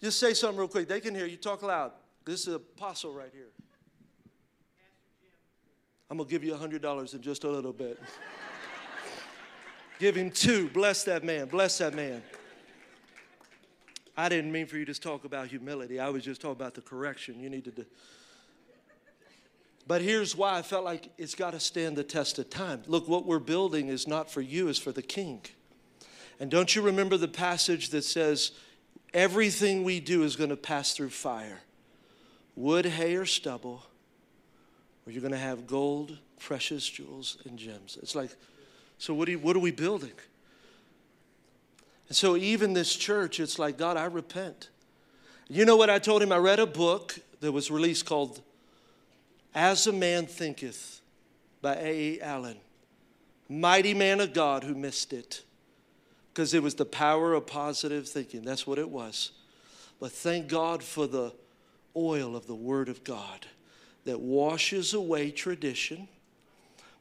just 0.00 0.18
say 0.18 0.34
something 0.34 0.58
real 0.58 0.68
quick. 0.68 0.88
They 0.88 1.00
can 1.00 1.14
hear 1.14 1.26
you. 1.26 1.36
Talk 1.36 1.62
loud. 1.62 1.92
This 2.24 2.40
is 2.42 2.48
an 2.48 2.54
apostle 2.56 3.12
right 3.12 3.30
here. 3.32 3.48
I'm 6.10 6.16
going 6.16 6.28
to 6.28 6.30
give 6.30 6.44
you 6.44 6.54
$100 6.54 7.14
in 7.14 7.20
just 7.20 7.44
a 7.44 7.48
little 7.48 7.72
bit. 7.72 8.00
give 9.98 10.14
him 10.14 10.30
two. 10.30 10.68
Bless 10.70 11.04
that 11.04 11.24
man. 11.24 11.46
Bless 11.46 11.78
that 11.78 11.94
man. 11.94 12.22
I 14.16 14.28
didn't 14.28 14.50
mean 14.50 14.66
for 14.66 14.78
you 14.78 14.84
to 14.86 14.94
talk 14.98 15.24
about 15.24 15.48
humility. 15.48 16.00
I 16.00 16.08
was 16.08 16.24
just 16.24 16.40
talking 16.40 16.56
about 16.56 16.74
the 16.74 16.80
correction 16.80 17.38
you 17.38 17.50
needed 17.50 17.76
to. 17.76 17.86
But 19.86 20.02
here's 20.02 20.34
why 20.34 20.58
I 20.58 20.62
felt 20.62 20.84
like 20.84 21.10
it's 21.16 21.34
got 21.34 21.52
to 21.52 21.60
stand 21.60 21.96
the 21.96 22.02
test 22.02 22.38
of 22.38 22.50
time. 22.50 22.82
Look, 22.86 23.06
what 23.06 23.24
we're 23.24 23.38
building 23.38 23.88
is 23.88 24.08
not 24.08 24.30
for 24.30 24.40
you, 24.40 24.68
it's 24.68 24.78
for 24.78 24.90
the 24.90 25.02
king. 25.02 25.42
And 26.40 26.50
don't 26.50 26.74
you 26.74 26.82
remember 26.82 27.16
the 27.16 27.28
passage 27.28 27.90
that 27.90 28.02
says, 28.02 28.52
everything 29.14 29.84
we 29.84 30.00
do 30.00 30.22
is 30.24 30.34
going 30.34 30.50
to 30.50 30.56
pass 30.56 30.92
through 30.94 31.10
fire 31.10 31.60
wood, 32.56 32.86
hay, 32.86 33.14
or 33.16 33.26
stubble, 33.26 33.82
or 35.06 35.12
you're 35.12 35.20
going 35.20 35.32
to 35.32 35.38
have 35.38 35.66
gold, 35.66 36.16
precious 36.40 36.88
jewels, 36.88 37.36
and 37.44 37.58
gems. 37.58 37.98
It's 38.02 38.14
like, 38.14 38.30
so 38.98 39.12
what, 39.12 39.28
you, 39.28 39.38
what 39.38 39.54
are 39.54 39.60
we 39.60 39.72
building? 39.72 40.12
And 42.08 42.16
so, 42.16 42.36
even 42.36 42.72
this 42.72 42.94
church, 42.94 43.40
it's 43.40 43.58
like, 43.58 43.78
God, 43.78 43.96
I 43.96 44.04
repent. 44.04 44.68
You 45.48 45.64
know 45.64 45.76
what 45.76 45.90
I 45.90 45.98
told 45.98 46.22
him? 46.22 46.32
I 46.32 46.38
read 46.38 46.60
a 46.60 46.66
book 46.66 47.18
that 47.40 47.52
was 47.52 47.70
released 47.70 48.06
called 48.06 48.40
As 49.54 49.86
a 49.86 49.92
Man 49.92 50.26
Thinketh 50.26 51.00
by 51.62 51.76
A.E. 51.76 52.20
Allen. 52.20 52.56
Mighty 53.48 53.94
man 53.94 54.20
of 54.20 54.32
God 54.32 54.64
who 54.64 54.74
missed 54.74 55.12
it 55.12 55.42
because 56.32 56.52
it 56.52 56.62
was 56.62 56.74
the 56.74 56.84
power 56.84 57.32
of 57.32 57.46
positive 57.46 58.08
thinking. 58.08 58.42
That's 58.42 58.66
what 58.66 58.78
it 58.78 58.90
was. 58.90 59.32
But 59.98 60.12
thank 60.12 60.48
God 60.48 60.82
for 60.82 61.06
the 61.06 61.32
oil 61.96 62.36
of 62.36 62.46
the 62.46 62.54
Word 62.54 62.88
of 62.88 63.04
God 63.04 63.46
that 64.04 64.20
washes 64.20 64.92
away 64.92 65.30
tradition, 65.30 66.08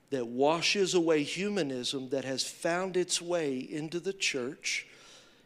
that 0.09 0.27
washes 0.27 0.93
away 0.93 1.23
humanism 1.23 2.09
that 2.09 2.23
has 2.23 2.43
found 2.43 2.95
its 2.95 3.21
way 3.21 3.57
into 3.57 3.99
the 3.99 4.13
church. 4.13 4.87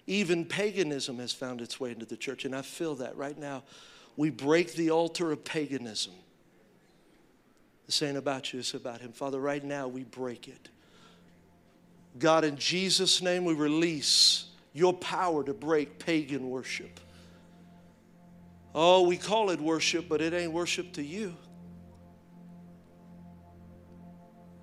Even 0.10 0.43
paganism 0.43 1.19
has 1.19 1.32
found 1.32 1.62
its 1.62 1.80
way 1.80 1.91
into 1.91 2.04
the 2.04 2.17
church, 2.17 2.43
and 2.43 2.56
I 2.56 2.63
feel 2.63 2.95
that 2.95 3.15
right 3.15 3.38
now. 3.38 3.62
We 4.17 4.32
break 4.32 4.74
the 4.74 4.89
altar 4.89 5.32
of 5.32 5.43
paganism. 5.43 6.13
This 7.86 8.02
ain't 8.02 8.17
about 8.17 8.52
you, 8.52 8.60
it's 8.60 8.74
about 8.74 9.02
Him. 9.02 9.12
Father, 9.12 9.39
right 9.39 9.63
now 9.63 9.88
we 9.88 10.04
break 10.04 10.48
it. 10.48 10.69
God, 12.17 12.43
in 12.43 12.58
Jesus' 12.58 13.22
name, 13.22 13.45
we 13.45 13.54
release 13.54 14.45
your 14.74 14.93
power 14.93 15.43
to 15.43 15.54
break 15.54 16.00
pagan 16.00 16.50
worship. 16.50 17.00
Oh, 18.74 19.04
we 19.04 19.15
call 19.15 19.52
it 19.52 19.62
worship, 19.62 20.10
but 20.10 20.22
it 20.22 20.34
ain't 20.34 20.54
worship 20.54 20.91
to 20.93 21.04
you. 21.04 21.36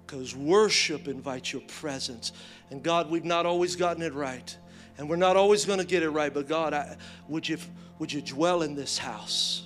Because 0.05 0.35
worship 0.35 1.07
invites 1.07 1.53
your 1.53 1.63
presence. 1.63 2.33
And 2.73 2.83
God, 2.83 3.13
we've 3.13 3.25
not 3.25 3.47
always 3.47 3.77
gotten 3.77 4.03
it 4.03 4.13
right. 4.13 4.57
And 4.99 5.11
we're 5.11 5.17
not 5.17 5.37
always 5.37 5.65
going 5.65 5.79
to 5.79 5.85
get 5.85 6.03
it 6.03 6.11
right. 6.11 6.33
But 6.33 6.49
God, 6.49 6.73
I, 6.73 6.97
would, 7.29 7.49
you, 7.49 7.59
would 7.99 8.13
you 8.13 8.23
dwell 8.23 8.63
in 8.63 8.75
this 8.75 8.97
house? 8.99 9.65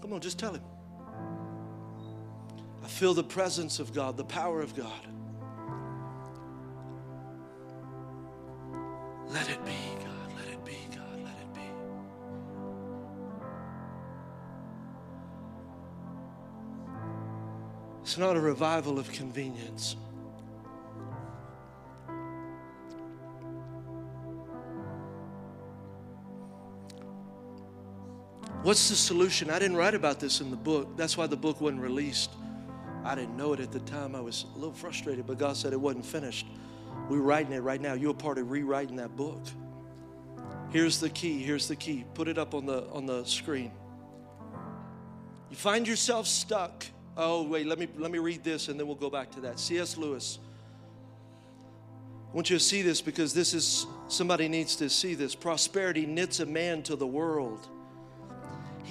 Come 0.00 0.12
on, 0.12 0.20
just 0.20 0.38
tell 0.38 0.54
Him. 0.54 0.62
I 2.82 2.88
feel 2.88 3.14
the 3.14 3.24
presence 3.24 3.78
of 3.78 3.92
God, 3.92 4.16
the 4.16 4.24
power 4.24 4.60
of 4.60 4.74
God. 4.74 5.06
Let 9.28 9.48
it 9.48 9.64
be, 9.64 9.72
God. 10.04 10.32
Let 10.36 10.48
it 10.52 10.64
be, 10.64 10.76
God. 10.94 11.24
Let 11.24 11.32
it 11.32 11.54
be. 11.54 11.60
It's 18.02 18.18
not 18.18 18.36
a 18.36 18.40
revival 18.40 18.98
of 18.98 19.10
convenience. 19.10 19.96
What's 28.62 28.88
the 28.88 28.94
solution? 28.94 29.50
I 29.50 29.58
didn't 29.58 29.76
write 29.76 29.94
about 29.94 30.20
this 30.20 30.40
in 30.40 30.52
the 30.52 30.56
book. 30.56 30.96
That's 30.96 31.16
why 31.16 31.26
the 31.26 31.36
book 31.36 31.60
wasn't 31.60 31.82
released. 31.82 32.30
I 33.04 33.16
didn't 33.16 33.36
know 33.36 33.52
it 33.54 33.58
at 33.58 33.72
the 33.72 33.80
time. 33.80 34.14
I 34.14 34.20
was 34.20 34.46
a 34.54 34.58
little 34.58 34.72
frustrated, 34.72 35.26
but 35.26 35.36
God 35.36 35.56
said 35.56 35.72
it 35.72 35.80
wasn't 35.80 36.06
finished. 36.06 36.46
We're 37.08 37.18
writing 37.18 37.52
it 37.52 37.58
right 37.58 37.80
now. 37.80 37.94
You're 37.94 38.12
a 38.12 38.14
part 38.14 38.38
of 38.38 38.52
rewriting 38.52 38.96
that 38.96 39.16
book. 39.16 39.40
Here's 40.70 41.00
the 41.00 41.10
key. 41.10 41.42
Here's 41.42 41.66
the 41.66 41.74
key. 41.74 42.04
Put 42.14 42.28
it 42.28 42.38
up 42.38 42.54
on 42.54 42.64
the 42.64 42.86
on 42.90 43.04
the 43.04 43.24
screen. 43.24 43.72
You 45.50 45.56
find 45.56 45.86
yourself 45.86 46.28
stuck. 46.28 46.86
Oh, 47.16 47.42
wait, 47.42 47.66
let 47.66 47.80
me 47.80 47.88
let 47.98 48.12
me 48.12 48.20
read 48.20 48.44
this 48.44 48.68
and 48.68 48.78
then 48.78 48.86
we'll 48.86 48.94
go 48.94 49.10
back 49.10 49.32
to 49.32 49.40
that. 49.40 49.58
C.S. 49.58 49.96
Lewis. 49.96 50.38
I 52.30 52.34
want 52.34 52.48
you 52.48 52.56
to 52.56 52.64
see 52.64 52.82
this 52.82 53.02
because 53.02 53.34
this 53.34 53.54
is 53.54 53.86
somebody 54.06 54.46
needs 54.46 54.76
to 54.76 54.88
see 54.88 55.14
this. 55.14 55.34
Prosperity 55.34 56.06
knits 56.06 56.38
a 56.38 56.46
man 56.46 56.84
to 56.84 56.94
the 56.94 57.06
world. 57.06 57.68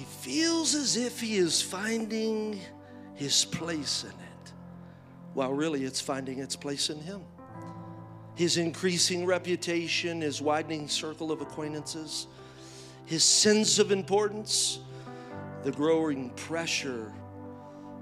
He 0.02 0.08
feels 0.08 0.74
as 0.74 0.96
if 0.96 1.20
he 1.20 1.36
is 1.36 1.62
finding 1.62 2.58
his 3.14 3.44
place 3.44 4.02
in 4.02 4.10
it, 4.10 4.52
while 5.32 5.52
really 5.52 5.84
it's 5.84 6.00
finding 6.00 6.40
its 6.40 6.56
place 6.56 6.90
in 6.90 6.98
him 6.98 7.22
his 8.34 8.56
increasing 8.56 9.24
reputation, 9.24 10.20
his 10.20 10.42
widening 10.42 10.88
circle 10.88 11.30
of 11.30 11.40
acquaintances, 11.40 12.26
his 13.04 13.22
sense 13.22 13.78
of 13.78 13.92
importance, 13.92 14.80
the 15.62 15.70
growing 15.70 16.30
pressure 16.30 17.12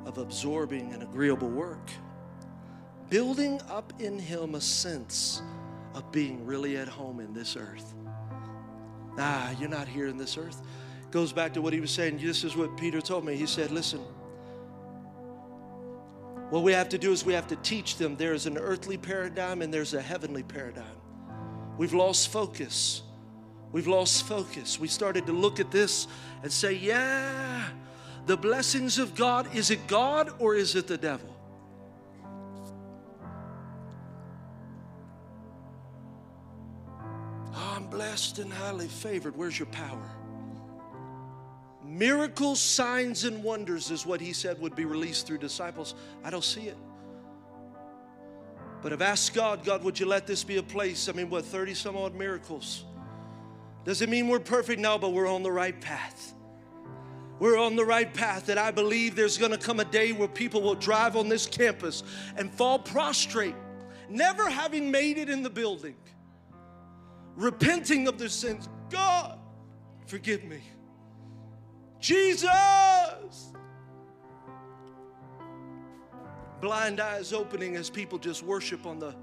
of 0.07 0.17
absorbing 0.17 0.95
an 0.95 1.03
agreeable 1.03 1.51
work, 1.51 1.91
building 3.11 3.61
up 3.69 3.93
in 3.99 4.19
him 4.19 4.55
a 4.55 4.61
sense 4.61 5.43
of 5.93 6.11
being 6.13 6.47
really 6.47 6.79
at 6.79 6.89
home 6.89 7.21
in 7.21 7.35
this 7.35 7.57
earth. 7.57 7.93
Ah, 9.19 9.55
you're 9.59 9.69
not 9.69 9.89
here 9.89 10.07
in 10.07 10.17
this 10.17 10.39
earth. 10.39 10.63
Goes 11.11 11.33
back 11.33 11.55
to 11.55 11.63
what 11.63 11.73
he 11.73 11.81
was 11.81 11.91
saying. 11.91 12.19
This 12.19 12.45
is 12.45 12.57
what 12.57 12.77
Peter 12.77 13.01
told 13.01 13.25
me. 13.25 13.35
He 13.35 13.47
said, 13.47 13.71
Listen, 13.71 14.01
what 16.51 16.65
we 16.65 16.73
have 16.73 16.89
to 16.91 16.99
do 16.99 17.13
is 17.13 17.25
we 17.25 17.33
have 17.33 17.47
to 17.49 17.57
teach 17.57 17.97
them 17.97 18.17
there 18.17 18.35
is 18.35 18.47
an 18.47 18.59
earthly 18.59 18.97
paradigm 18.97 19.63
and 19.63 19.73
there's 19.73 19.95
a 19.95 20.03
heavenly 20.03 20.43
paradigm. 20.43 20.85
We've 21.79 21.95
lost 21.95 22.29
focus. 22.29 23.03
We've 23.73 23.87
lost 23.87 24.27
focus. 24.27 24.79
We 24.79 24.89
started 24.89 25.27
to 25.27 25.33
look 25.33 25.61
at 25.61 25.71
this 25.71 26.09
and 26.43 26.53
say, 26.53 26.73
yeah, 26.75 27.69
the 28.27 28.37
blessings 28.37 28.99
of 28.99 29.15
God, 29.15 29.55
is 29.55 29.71
it 29.71 29.87
God 29.87 30.31
or 30.41 30.57
is 30.57 30.75
it 30.75 30.89
the 30.89 30.99
devil? 30.99 31.35
Oh, 37.55 37.75
I'm 37.77 37.87
blessed 37.87 38.41
and 38.41 38.53
highly 38.53 38.89
favored. 38.89 39.37
Where's 39.37 39.59
your 39.59 39.67
power? 39.67 40.20
Miracles, 41.91 42.61
signs, 42.61 43.25
and 43.25 43.43
wonders 43.43 43.91
is 43.91 44.07
what 44.07 44.21
he 44.21 44.33
said 44.33 44.61
would 44.61 44.77
be 44.77 44.85
released 44.85 45.27
through 45.27 45.39
disciples. 45.39 45.97
I 46.23 46.31
don't 46.31 46.45
see 46.45 46.69
it. 46.69 46.77
But 48.81 48.93
I've 48.93 49.03
asked 49.03 49.35
God, 49.35 49.65
God, 49.65 49.83
would 49.83 49.99
you 49.99 50.07
let 50.07 50.25
this 50.25 50.45
be 50.45 50.59
a 50.59 50.63
place? 50.63 51.09
I 51.09 51.13
mean, 51.13 51.29
what, 51.29 51.45
30 51.45 51.75
some 51.75 51.97
odd 51.97 52.15
miracles? 52.15 52.85
Does 53.85 54.03
it 54.03 54.09
mean 54.09 54.29
we're 54.29 54.39
perfect? 54.39 54.81
No, 54.81 54.99
but 54.99 55.13
we're 55.13 55.27
on 55.27 55.43
the 55.43 55.51
right 55.51 55.79
path. 55.81 56.33
We're 57.41 57.59
on 57.59 57.75
the 57.75 57.85
right 57.85 58.13
path 58.15 58.47
that 58.47 58.57
I 58.57 58.71
believe 58.71 59.17
there's 59.17 59.37
gonna 59.37 59.59
come 59.59 59.81
a 59.81 59.85
day 59.85 60.13
where 60.13 60.29
people 60.29 60.63
will 60.63 60.77
drive 60.77 61.17
on 61.17 61.29
this 61.29 61.45
campus 61.45 62.05
and 62.37 62.55
fall 62.55 62.79
prostrate, 62.79 63.57
never 64.09 64.49
having 64.49 64.93
made 64.93 65.19
it 65.19 65.29
in 65.29 65.43
the 65.43 65.51
building, 65.51 65.97
repenting 67.35 68.07
of 68.07 68.17
their 68.17 68.29
sins. 68.29 68.69
God, 68.91 69.41
forgive 70.07 70.45
me. 70.45 70.61
Jesus! 72.01 73.53
Blind 76.61 77.01
eyes 77.01 77.33
opening 77.33 77.77
as 77.77 77.89
people 77.89 78.19
just 78.19 78.43
worship 78.43 78.87
on 78.87 78.99
the 78.99 79.15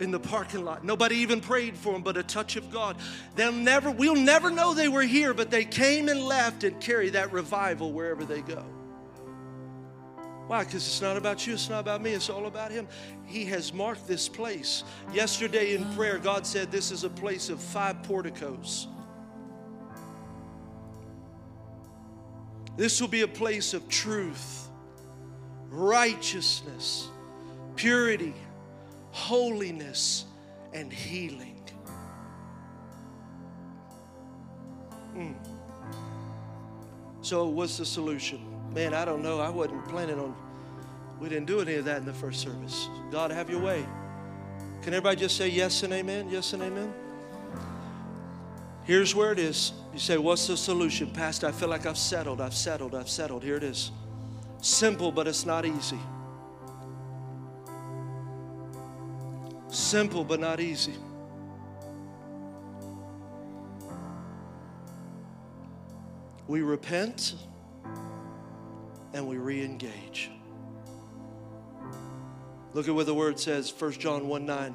in 0.00 0.10
the 0.10 0.18
parking 0.18 0.64
lot. 0.64 0.84
Nobody 0.84 1.16
even 1.16 1.40
prayed 1.40 1.76
for 1.76 1.92
them, 1.92 2.02
but 2.02 2.16
a 2.16 2.22
touch 2.22 2.56
of 2.56 2.70
God. 2.70 2.96
They'll 3.36 3.52
never, 3.52 3.90
we'll 3.92 4.16
never 4.16 4.50
know 4.50 4.74
they 4.74 4.88
were 4.88 5.02
here, 5.02 5.32
but 5.32 5.50
they 5.50 5.64
came 5.64 6.08
and 6.08 6.20
left 6.20 6.64
and 6.64 6.80
carry 6.80 7.10
that 7.10 7.32
revival 7.32 7.92
wherever 7.92 8.24
they 8.24 8.40
go. 8.40 8.64
Why? 10.46 10.64
Because 10.64 10.86
it's 10.86 11.00
not 11.00 11.16
about 11.16 11.46
you, 11.46 11.54
it's 11.54 11.70
not 11.70 11.80
about 11.80 12.02
me, 12.02 12.12
it's 12.12 12.28
all 12.28 12.46
about 12.46 12.70
Him. 12.70 12.86
He 13.24 13.44
has 13.46 13.72
marked 13.72 14.06
this 14.06 14.28
place. 14.28 14.84
Yesterday 15.12 15.74
in 15.74 15.84
prayer, 15.94 16.18
God 16.18 16.46
said 16.46 16.70
this 16.70 16.90
is 16.90 17.04
a 17.04 17.10
place 17.10 17.48
of 17.48 17.60
five 17.60 18.02
porticos. 18.02 18.88
This 22.76 23.00
will 23.00 23.08
be 23.08 23.22
a 23.22 23.28
place 23.28 23.72
of 23.74 23.88
truth, 23.88 24.68
righteousness, 25.68 27.08
purity, 27.76 28.34
holiness, 29.10 30.24
and 30.72 30.92
healing. 30.92 31.60
Mm. 35.16 35.34
So, 37.22 37.46
what's 37.46 37.78
the 37.78 37.86
solution? 37.86 38.40
Man, 38.72 38.92
I 38.92 39.04
don't 39.04 39.22
know. 39.22 39.38
I 39.38 39.48
wasn't 39.48 39.86
planning 39.88 40.18
on, 40.18 40.34
we 41.20 41.28
didn't 41.28 41.46
do 41.46 41.60
any 41.60 41.74
of 41.74 41.84
that 41.84 41.98
in 41.98 42.06
the 42.06 42.12
first 42.12 42.40
service. 42.40 42.88
God, 43.12 43.30
have 43.30 43.48
your 43.48 43.60
way. 43.60 43.86
Can 44.82 44.92
everybody 44.92 45.20
just 45.20 45.36
say 45.36 45.48
yes 45.48 45.84
and 45.84 45.92
amen? 45.92 46.28
Yes 46.28 46.52
and 46.52 46.62
amen? 46.62 46.92
Here's 48.84 49.14
where 49.14 49.32
it 49.32 49.38
is. 49.38 49.72
You 49.92 49.98
say, 49.98 50.18
What's 50.18 50.46
the 50.46 50.56
solution? 50.56 51.10
Pastor, 51.10 51.46
I 51.46 51.52
feel 51.52 51.68
like 51.68 51.86
I've 51.86 51.98
settled, 51.98 52.40
I've 52.40 52.54
settled, 52.54 52.94
I've 52.94 53.08
settled. 53.08 53.42
Here 53.42 53.56
it 53.56 53.64
is. 53.64 53.90
Simple, 54.60 55.10
but 55.10 55.26
it's 55.26 55.46
not 55.46 55.64
easy. 55.64 55.98
Simple, 59.68 60.24
but 60.24 60.38
not 60.38 60.60
easy. 60.60 60.94
We 66.46 66.60
repent 66.60 67.34
and 69.14 69.26
we 69.26 69.38
re 69.38 69.64
engage. 69.64 70.30
Look 72.74 72.88
at 72.88 72.94
what 72.94 73.06
the 73.06 73.14
word 73.14 73.38
says, 73.40 73.72
1 73.76 73.92
John 73.92 74.28
1 74.28 74.44
9. 74.44 74.74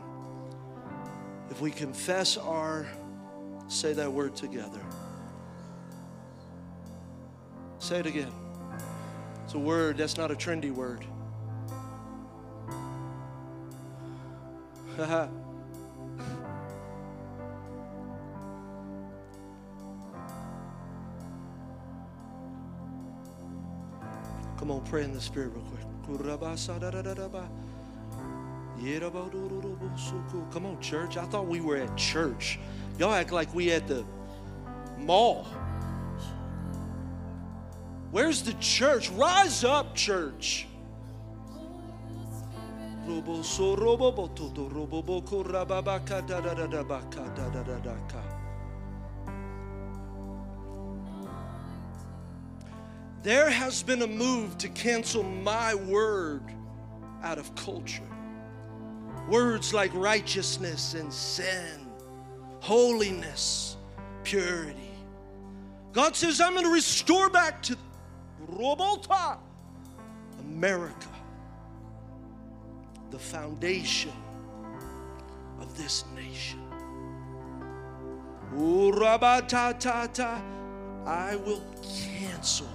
If 1.51 1.61
we 1.61 1.69
confess 1.71 2.37
our, 2.37 2.87
say 3.69 3.93
that 3.93 4.11
word 4.11 4.35
together. 4.35 4.81
Say 7.79 7.99
it 7.99 8.05
again. 8.05 8.31
It's 9.45 9.53
a 9.53 9.59
word, 9.59 9.97
that's 9.97 10.17
not 10.17 10.31
a 10.31 10.35
trendy 10.35 10.71
word. 10.71 11.05
Come 24.57 24.71
on, 24.71 24.81
pray 24.83 25.03
in 25.03 25.13
the 25.13 25.21
spirit 25.21 25.51
real 25.53 25.63
quick. 25.63 25.85
Come 30.51 30.65
on, 30.65 30.81
church. 30.81 31.17
I 31.17 31.23
thought 31.25 31.47
we 31.47 31.61
were 31.61 31.77
at 31.77 31.95
church. 31.95 32.59
Y'all 32.99 33.13
act 33.13 33.31
like 33.31 33.55
we 33.55 33.71
at 33.71 33.87
the 33.87 34.03
mall. 34.97 35.47
Where's 38.11 38.41
the 38.43 38.53
church? 38.55 39.09
Rise 39.11 39.63
up, 39.63 39.95
church. 39.95 40.67
There 53.23 53.49
has 53.49 53.83
been 53.83 54.01
a 54.01 54.07
move 54.07 54.57
to 54.57 54.69
cancel 54.69 55.23
my 55.23 55.73
word 55.73 56.43
out 57.23 57.37
of 57.37 57.55
culture. 57.55 58.03
Words 59.29 59.73
like 59.73 59.91
righteousness 59.93 60.95
and 60.95 61.13
sin, 61.13 61.88
holiness, 62.69 63.77
purity. 64.23 64.91
God 65.91 66.15
says, 66.15 66.39
I'm 66.39 66.53
going 66.53 66.65
to 66.65 66.71
restore 66.71 67.27
back 67.27 67.63
to 67.63 67.75
Robota, 68.47 69.39
America, 70.41 71.07
the 73.09 73.17
foundation 73.17 74.13
of 75.59 75.75
this 75.79 76.03
nation. 76.15 76.61
I 81.07 81.37
will 81.37 81.63
cancel. 81.81 82.69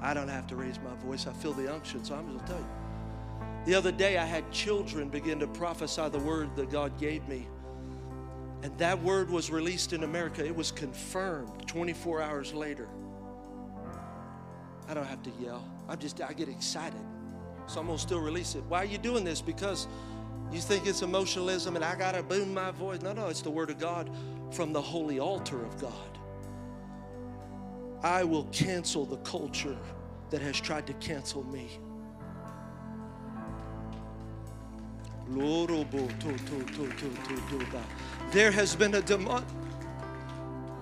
I 0.00 0.14
don't 0.14 0.28
have 0.28 0.46
to 0.46 0.54
raise 0.54 0.78
my 0.78 0.94
voice. 1.04 1.26
I 1.26 1.32
feel 1.32 1.54
the 1.54 1.74
unction, 1.74 2.04
so 2.04 2.14
I'm 2.14 2.28
going 2.28 2.38
to 2.38 2.46
tell 2.46 2.58
you. 2.58 2.66
The 3.64 3.74
other 3.74 3.90
day, 3.90 4.18
I 4.18 4.24
had 4.24 4.48
children 4.52 5.08
begin 5.08 5.40
to 5.40 5.48
prophesy 5.48 6.08
the 6.08 6.20
word 6.20 6.54
that 6.54 6.70
God 6.70 6.96
gave 7.00 7.26
me. 7.26 7.48
And 8.62 8.76
that 8.78 9.00
word 9.02 9.28
was 9.28 9.50
released 9.50 9.92
in 9.92 10.04
America. 10.04 10.44
It 10.44 10.54
was 10.54 10.70
confirmed 10.70 11.66
24 11.66 12.22
hours 12.22 12.54
later. 12.54 12.88
I 14.88 14.94
don't 14.94 15.06
have 15.06 15.22
to 15.24 15.30
yell. 15.40 15.64
I 15.88 15.96
just 15.96 16.20
I 16.20 16.32
get 16.32 16.48
excited. 16.48 17.00
So 17.66 17.80
I'm 17.80 17.86
gonna 17.86 17.98
still 17.98 18.20
release 18.20 18.54
it. 18.54 18.62
Why 18.68 18.78
are 18.78 18.84
you 18.86 18.98
doing 18.98 19.24
this? 19.24 19.40
Because 19.40 19.88
you 20.52 20.60
think 20.60 20.86
it's 20.86 21.02
emotionalism 21.02 21.76
and 21.76 21.84
I 21.84 21.96
gotta 21.96 22.22
boom 22.22 22.54
my 22.54 22.70
voice. 22.70 23.00
No, 23.02 23.12
no, 23.12 23.28
it's 23.28 23.42
the 23.42 23.50
word 23.50 23.70
of 23.70 23.78
God 23.78 24.10
from 24.50 24.72
the 24.72 24.82
holy 24.82 25.18
altar 25.18 25.64
of 25.64 25.80
God. 25.80 26.18
I 28.02 28.24
will 28.24 28.44
cancel 28.46 29.06
the 29.06 29.18
culture 29.18 29.78
that 30.30 30.42
has 30.42 30.60
tried 30.60 30.86
to 30.88 30.92
cancel 30.94 31.44
me. 31.44 31.68
There 38.32 38.50
has 38.50 38.74
been 38.74 38.94
a 38.94 39.02
demon, 39.02 39.44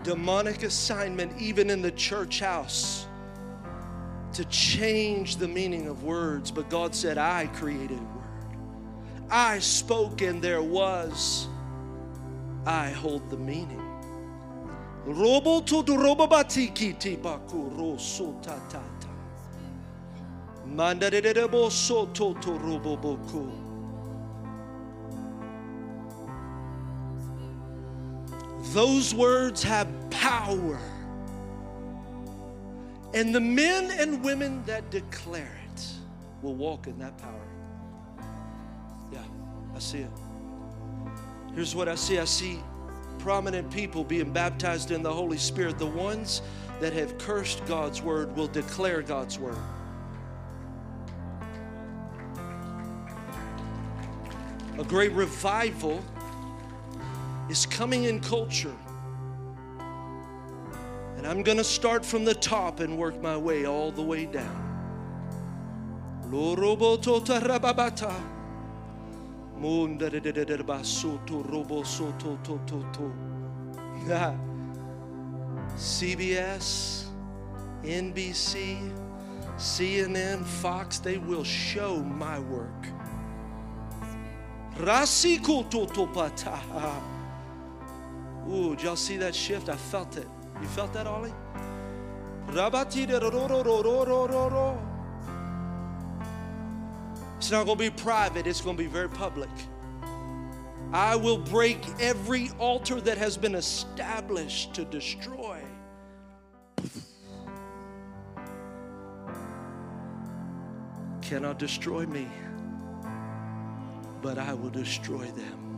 demonic 0.04 0.62
assignment 0.62 1.40
even 1.40 1.68
in 1.68 1.82
the 1.82 1.90
church 1.90 2.38
house 2.38 3.08
to 4.34 4.44
change 4.44 5.36
the 5.36 5.48
meaning 5.48 5.88
of 5.88 6.04
words, 6.04 6.52
but 6.52 6.70
God 6.70 6.94
said, 6.94 7.18
I 7.18 7.48
created 7.48 7.98
a 7.98 8.02
word. 8.02 8.20
I 9.30 9.58
spoke 9.58 10.22
and 10.22 10.40
there 10.40 10.62
was. 10.62 11.48
I 12.66 12.90
hold 12.90 13.28
the 13.30 13.36
meaning. 13.36 13.82
To 15.06 15.12
tatata. 18.42 19.08
Mandarebo 20.68 21.70
soto 21.70 22.34
to 22.34 22.50
Those 28.72 29.12
words 29.12 29.62
have 29.64 29.88
power. 30.10 30.78
And 33.14 33.34
the 33.34 33.40
men 33.40 33.90
and 33.90 34.22
women 34.22 34.62
that 34.66 34.90
declare 34.90 35.58
it 35.74 35.86
will 36.40 36.54
walk 36.54 36.86
in 36.86 36.96
that 36.98 37.18
power. 37.18 37.48
Yeah, 39.12 39.24
I 39.74 39.78
see 39.80 39.98
it. 39.98 40.10
Here's 41.54 41.74
what 41.74 41.88
I 41.88 41.96
see 41.96 42.20
I 42.20 42.24
see 42.24 42.60
prominent 43.18 43.70
people 43.72 44.04
being 44.04 44.32
baptized 44.32 44.92
in 44.92 45.02
the 45.02 45.12
Holy 45.12 45.36
Spirit. 45.36 45.78
The 45.78 45.86
ones 45.86 46.40
that 46.80 46.92
have 46.92 47.18
cursed 47.18 47.64
God's 47.66 48.00
word 48.00 48.34
will 48.36 48.46
declare 48.46 49.02
God's 49.02 49.38
word. 49.38 49.58
A 54.78 54.84
great 54.84 55.12
revival 55.12 56.02
is 57.50 57.66
coming 57.66 58.04
in 58.04 58.20
culture. 58.20 58.76
And 61.16 61.26
I'm 61.26 61.42
going 61.42 61.58
to 61.58 61.64
start 61.64 62.06
from 62.06 62.24
the 62.24 62.34
top 62.34 62.78
and 62.78 62.96
work 62.96 63.20
my 63.20 63.36
way 63.36 63.66
all 63.66 63.90
the 63.90 64.02
way 64.02 64.24
down. 64.24 64.68
CBS, 75.74 77.06
NBC, 77.82 78.92
CNN, 79.56 80.44
Fox, 80.44 81.00
they 81.00 81.18
will 81.18 81.44
show 81.44 81.96
my 81.96 82.38
work. 82.38 82.86
Ooh, 88.48 88.76
did 88.76 88.84
y'all 88.84 88.96
see 88.96 89.16
that 89.18 89.34
shift? 89.34 89.68
I 89.68 89.76
felt 89.76 90.16
it. 90.16 90.26
You 90.60 90.68
felt 90.68 90.92
that, 90.92 91.06
Ollie? 91.06 91.32
It's 97.38 97.50
not 97.50 97.64
going 97.64 97.78
to 97.78 97.84
be 97.84 97.90
private, 97.90 98.46
it's 98.46 98.60
going 98.60 98.76
to 98.76 98.82
be 98.82 98.88
very 98.88 99.08
public. 99.08 99.48
I 100.92 101.14
will 101.14 101.38
break 101.38 101.78
every 102.00 102.50
altar 102.58 103.00
that 103.00 103.16
has 103.16 103.36
been 103.36 103.54
established 103.54 104.74
to 104.74 104.84
destroy. 104.84 105.62
Cannot 111.22 111.60
destroy 111.60 112.06
me, 112.06 112.26
but 114.20 114.36
I 114.36 114.52
will 114.52 114.70
destroy 114.70 115.26
them. 115.26 115.69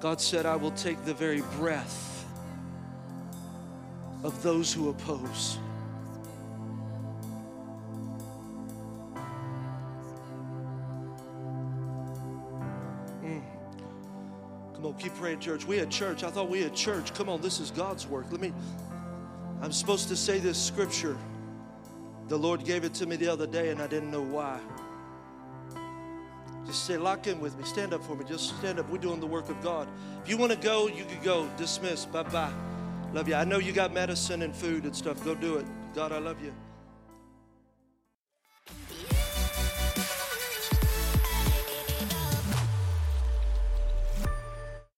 God 0.00 0.20
said, 0.20 0.44
I 0.44 0.56
will 0.56 0.72
take 0.72 1.02
the 1.04 1.14
very 1.14 1.40
breath 1.56 2.26
of 4.22 4.42
those 4.42 4.72
who 4.72 4.90
oppose. 4.90 5.58
Mm. 13.22 13.42
Come 14.74 14.86
on, 14.86 14.94
keep 14.98 15.14
praying, 15.14 15.40
church. 15.40 15.64
We 15.66 15.78
had 15.78 15.90
church. 15.90 16.22
I 16.22 16.30
thought 16.30 16.50
we 16.50 16.60
had 16.60 16.74
church. 16.74 17.14
Come 17.14 17.30
on, 17.30 17.40
this 17.40 17.58
is 17.58 17.70
God's 17.70 18.06
work. 18.06 18.26
Let 18.30 18.42
me, 18.42 18.52
I'm 19.62 19.72
supposed 19.72 20.08
to 20.08 20.16
say 20.16 20.38
this 20.38 20.62
scripture. 20.62 21.16
The 22.28 22.36
Lord 22.36 22.64
gave 22.64 22.84
it 22.84 22.94
to 22.94 23.06
me 23.06 23.16
the 23.16 23.28
other 23.28 23.46
day, 23.46 23.70
and 23.70 23.82
I 23.82 23.86
didn't 23.86 24.10
know 24.10 24.22
why. 24.22 24.58
Just 26.66 26.86
say, 26.86 26.96
lock 26.96 27.26
in 27.26 27.40
with 27.40 27.58
me. 27.58 27.64
Stand 27.64 27.92
up 27.92 28.02
for 28.02 28.14
me. 28.14 28.24
Just 28.24 28.56
stand 28.58 28.78
up. 28.78 28.88
We're 28.88 28.98
doing 28.98 29.20
the 29.20 29.26
work 29.26 29.50
of 29.50 29.62
God. 29.62 29.86
If 30.22 30.30
you 30.30 30.38
want 30.38 30.52
to 30.52 30.58
go, 30.58 30.86
you 30.86 31.04
can 31.04 31.22
go. 31.22 31.48
Dismiss. 31.58 32.06
Bye 32.06 32.22
bye. 32.22 32.52
Love 33.12 33.28
you. 33.28 33.34
I 33.34 33.44
know 33.44 33.58
you 33.58 33.72
got 33.72 33.92
medicine 33.92 34.42
and 34.42 34.56
food 34.56 34.84
and 34.84 34.96
stuff. 34.96 35.22
Go 35.24 35.34
do 35.34 35.56
it. 35.56 35.66
God, 35.94 36.12
I 36.12 36.18
love 36.18 36.42
you. 36.42 36.52